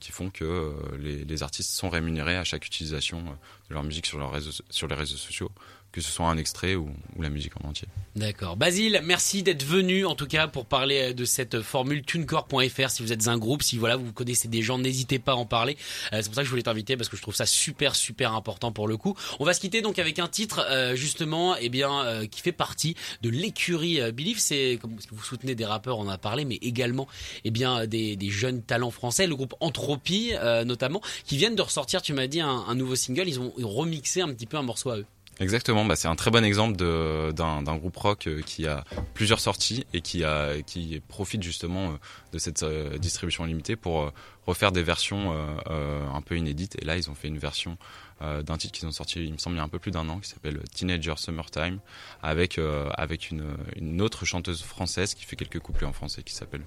qui 0.00 0.12
font 0.12 0.30
que 0.30 0.72
les, 0.98 1.24
les, 1.24 1.42
artistes 1.42 1.70
sont 1.70 1.90
rémunérés 1.90 2.36
à 2.36 2.44
chaque 2.44 2.64
utilisation 2.66 3.22
de 3.68 3.74
leur 3.74 3.82
musique 3.82 4.06
sur, 4.06 4.18
leurs 4.18 4.30
réseaux, 4.30 4.62
sur 4.70 4.88
les 4.88 4.94
réseaux 4.94 5.16
sociaux 5.16 5.50
que 5.94 6.00
ce 6.00 6.10
soit 6.10 6.26
un 6.26 6.38
extrait 6.38 6.74
ou, 6.74 6.90
la 7.20 7.28
musique 7.28 7.52
en 7.62 7.68
entier. 7.68 7.86
D'accord. 8.16 8.56
Basile, 8.56 9.00
merci 9.04 9.44
d'être 9.44 9.64
venu 9.64 10.04
en 10.06 10.16
tout 10.16 10.26
cas 10.26 10.48
pour 10.48 10.66
parler 10.66 11.10
euh, 11.10 11.12
de 11.12 11.24
cette 11.24 11.62
formule 11.62 12.02
tunecore.fr. 12.02 12.90
Si 12.90 13.02
vous 13.02 13.12
êtes 13.12 13.28
un 13.28 13.38
groupe, 13.38 13.62
si 13.62 13.78
voilà 13.78 13.94
vous 13.94 14.12
connaissez 14.12 14.48
des 14.48 14.60
gens, 14.60 14.76
n'hésitez 14.76 15.20
pas 15.20 15.32
à 15.32 15.34
en 15.36 15.46
parler. 15.46 15.76
Euh, 16.12 16.16
c'est 16.20 16.24
pour 16.24 16.34
ça 16.34 16.40
que 16.40 16.46
je 16.46 16.50
voulais 16.50 16.64
t'inviter 16.64 16.96
parce 16.96 17.08
que 17.08 17.16
je 17.16 17.22
trouve 17.22 17.36
ça 17.36 17.46
super 17.46 17.94
super 17.94 18.34
important 18.34 18.72
pour 18.72 18.88
le 18.88 18.96
coup. 18.96 19.16
On 19.38 19.44
va 19.44 19.54
se 19.54 19.60
quitter 19.60 19.82
donc 19.82 20.00
avec 20.00 20.18
un 20.18 20.26
titre 20.26 20.66
euh, 20.68 20.96
justement 20.96 21.54
eh 21.60 21.68
bien 21.68 22.26
qui 22.28 22.40
fait 22.40 22.50
partie 22.50 22.96
de 23.22 23.30
l'écurie 23.30 24.00
Believe. 24.10 24.40
C'est 24.40 24.80
comme 24.82 24.96
vous 25.12 25.22
soutenez 25.22 25.54
des 25.54 25.64
rappeurs, 25.64 26.00
on 26.00 26.06
en 26.06 26.08
a 26.08 26.18
parlé, 26.18 26.44
mais 26.44 26.56
également 26.56 27.06
eh 27.44 27.52
bien 27.52 27.86
des, 27.86 28.18
jeunes 28.30 28.62
talents 28.62 28.90
français, 28.90 29.28
le 29.28 29.36
groupe 29.36 29.54
Entropie 29.60 30.32
notamment, 30.66 31.00
qui 31.24 31.36
viennent 31.36 31.54
de 31.54 31.62
ressortir. 31.62 32.02
Tu 32.02 32.14
m'as 32.14 32.26
dit 32.26 32.40
un, 32.40 32.74
nouveau 32.74 32.96
single. 32.96 33.28
Ils 33.28 33.38
ont 33.38 33.52
remixé 33.58 34.22
un 34.22 34.28
petit 34.34 34.46
peu 34.46 34.56
un 34.56 34.62
morceau 34.62 34.90
à 34.90 34.98
eux. 34.98 35.06
Exactement, 35.40 35.84
bah, 35.84 35.96
c'est 35.96 36.06
un 36.06 36.14
très 36.14 36.30
bon 36.30 36.44
exemple 36.44 36.76
d'un 36.76 37.76
groupe 37.76 37.96
rock 37.96 38.28
euh, 38.28 38.40
qui 38.42 38.66
a 38.66 38.84
plusieurs 39.14 39.40
sorties 39.40 39.84
et 39.92 40.00
qui, 40.00 40.22
a, 40.22 40.62
qui 40.62 41.00
profite 41.08 41.42
justement 41.42 41.90
euh, 41.90 41.96
de 42.32 42.38
cette 42.38 42.62
euh, 42.62 42.98
distribution 42.98 43.44
limitée 43.44 43.74
pour 43.74 44.12
refaire 44.46 44.70
des 44.70 44.82
versions 44.82 45.32
un 45.66 46.20
peu 46.20 46.36
inédites. 46.36 46.76
Et 46.80 46.84
là, 46.84 46.98
ils 46.98 47.08
ont 47.08 47.14
fait 47.14 47.28
une 47.28 47.38
version 47.38 47.78
d'un 48.20 48.58
titre 48.58 48.72
qu'ils 48.74 48.86
ont 48.86 48.92
sorti, 48.92 49.24
il 49.24 49.32
me 49.32 49.38
semble, 49.38 49.56
il 49.56 49.58
y 49.58 49.62
a 49.62 49.64
un 49.64 49.68
peu 49.68 49.78
plus 49.78 49.90
d'un 49.90 50.06
an, 50.10 50.18
qui 50.18 50.28
s'appelle 50.28 50.60
Teenager 50.74 51.14
Summertime, 51.16 51.80
avec, 52.22 52.60
avec 52.92 53.30
une, 53.30 53.56
une, 53.76 54.02
autre 54.02 54.26
chanteuse 54.26 54.62
française 54.62 55.14
qui 55.14 55.24
fait 55.24 55.36
quelques 55.36 55.60
couplets 55.60 55.86
en 55.86 55.94
français, 55.94 56.22
qui 56.22 56.34
s'appelle 56.34 56.66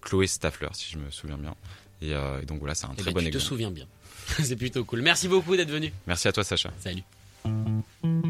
Chloé 0.00 0.28
Staffler, 0.28 0.68
si 0.74 0.92
je 0.92 0.98
me 0.98 1.10
souviens 1.10 1.38
bien. 1.38 1.56
Et, 2.02 2.14
donc 2.46 2.60
voilà, 2.60 2.76
c'est 2.76 2.86
un 2.86 2.92
eh 2.92 3.00
très 3.00 3.10
ben, 3.10 3.14
bon 3.14 3.26
exemple. 3.26 3.32
Tu 3.32 3.38
te 3.38 3.48
souviens 3.48 3.72
bien. 3.72 3.86
c'est 4.44 4.54
plutôt 4.54 4.84
cool. 4.84 5.02
Merci 5.02 5.26
beaucoup 5.26 5.56
d'être 5.56 5.70
venu. 5.70 5.92
Merci 6.06 6.28
à 6.28 6.32
toi, 6.32 6.44
Sacha. 6.44 6.70
Salut. 6.78 7.02
Mm-hmm. 7.48 8.27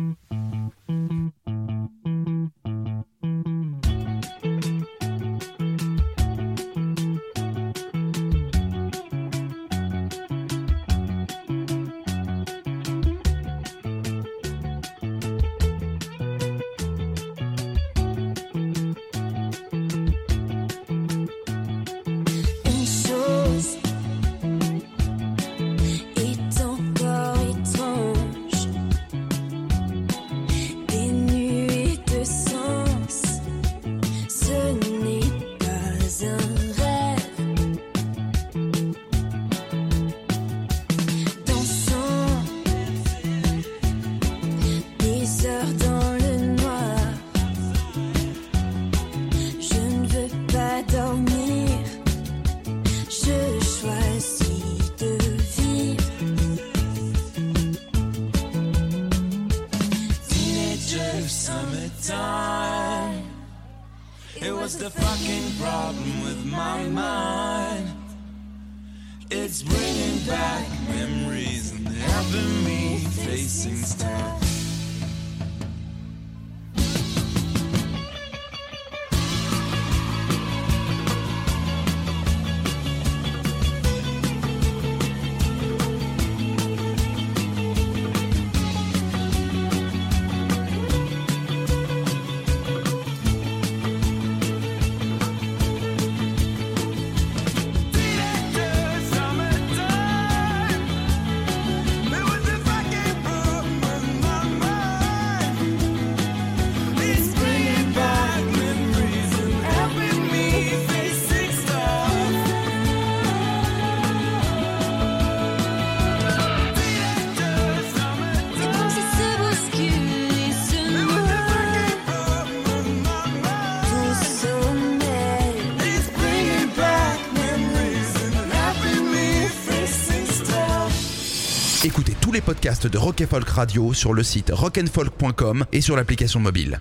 Podcast 132.40 132.86
de 132.88 132.98
Rock 132.98 133.24
Folk 133.24 133.48
Radio 133.48 133.92
sur 133.94 134.12
le 134.12 134.22
site 134.22 134.50
rockandfolk.com 134.52 135.64
et 135.72 135.80
sur 135.80 135.96
l'application 135.96 136.40
mobile. 136.40 136.80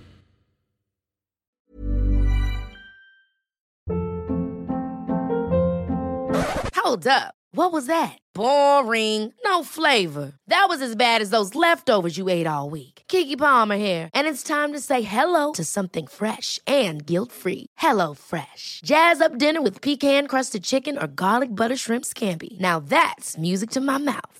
Hold 6.84 7.08
up. 7.08 7.34
What 7.54 7.72
was 7.72 7.88
that? 7.88 8.18
Boring. 8.34 9.34
No 9.44 9.64
flavor. 9.64 10.34
That 10.48 10.68
was 10.70 10.82
as 10.82 10.96
bad 10.96 11.22
as 11.22 11.32
those 11.32 11.56
leftovers 11.56 12.18
you 12.18 12.30
ate 12.30 12.46
all 12.46 12.70
week. 12.70 13.04
Kiki 13.08 13.36
Palmer 13.36 13.78
here, 13.78 14.10
and 14.14 14.28
it's 14.28 14.44
time 14.44 14.74
to 14.74 14.80
say 14.80 15.02
hello 15.02 15.54
to 15.54 15.64
something 15.64 16.08
fresh 16.08 16.60
and 16.68 17.06
guilt-free. 17.06 17.68
Hello 17.78 18.14
Fresh. 18.14 18.82
Jazz 18.84 19.22
up 19.22 19.38
dinner 19.38 19.62
with 19.62 19.82
pecan-crusted 19.82 20.64
chicken 20.64 20.98
or 20.98 21.08
garlic 21.08 21.56
butter 21.56 21.78
shrimp 21.78 22.06
scampi. 22.06 22.60
Now 22.60 22.80
that's 22.80 23.38
music 23.38 23.72
to 23.72 23.82
my 23.82 23.98
mouth. 23.98 24.40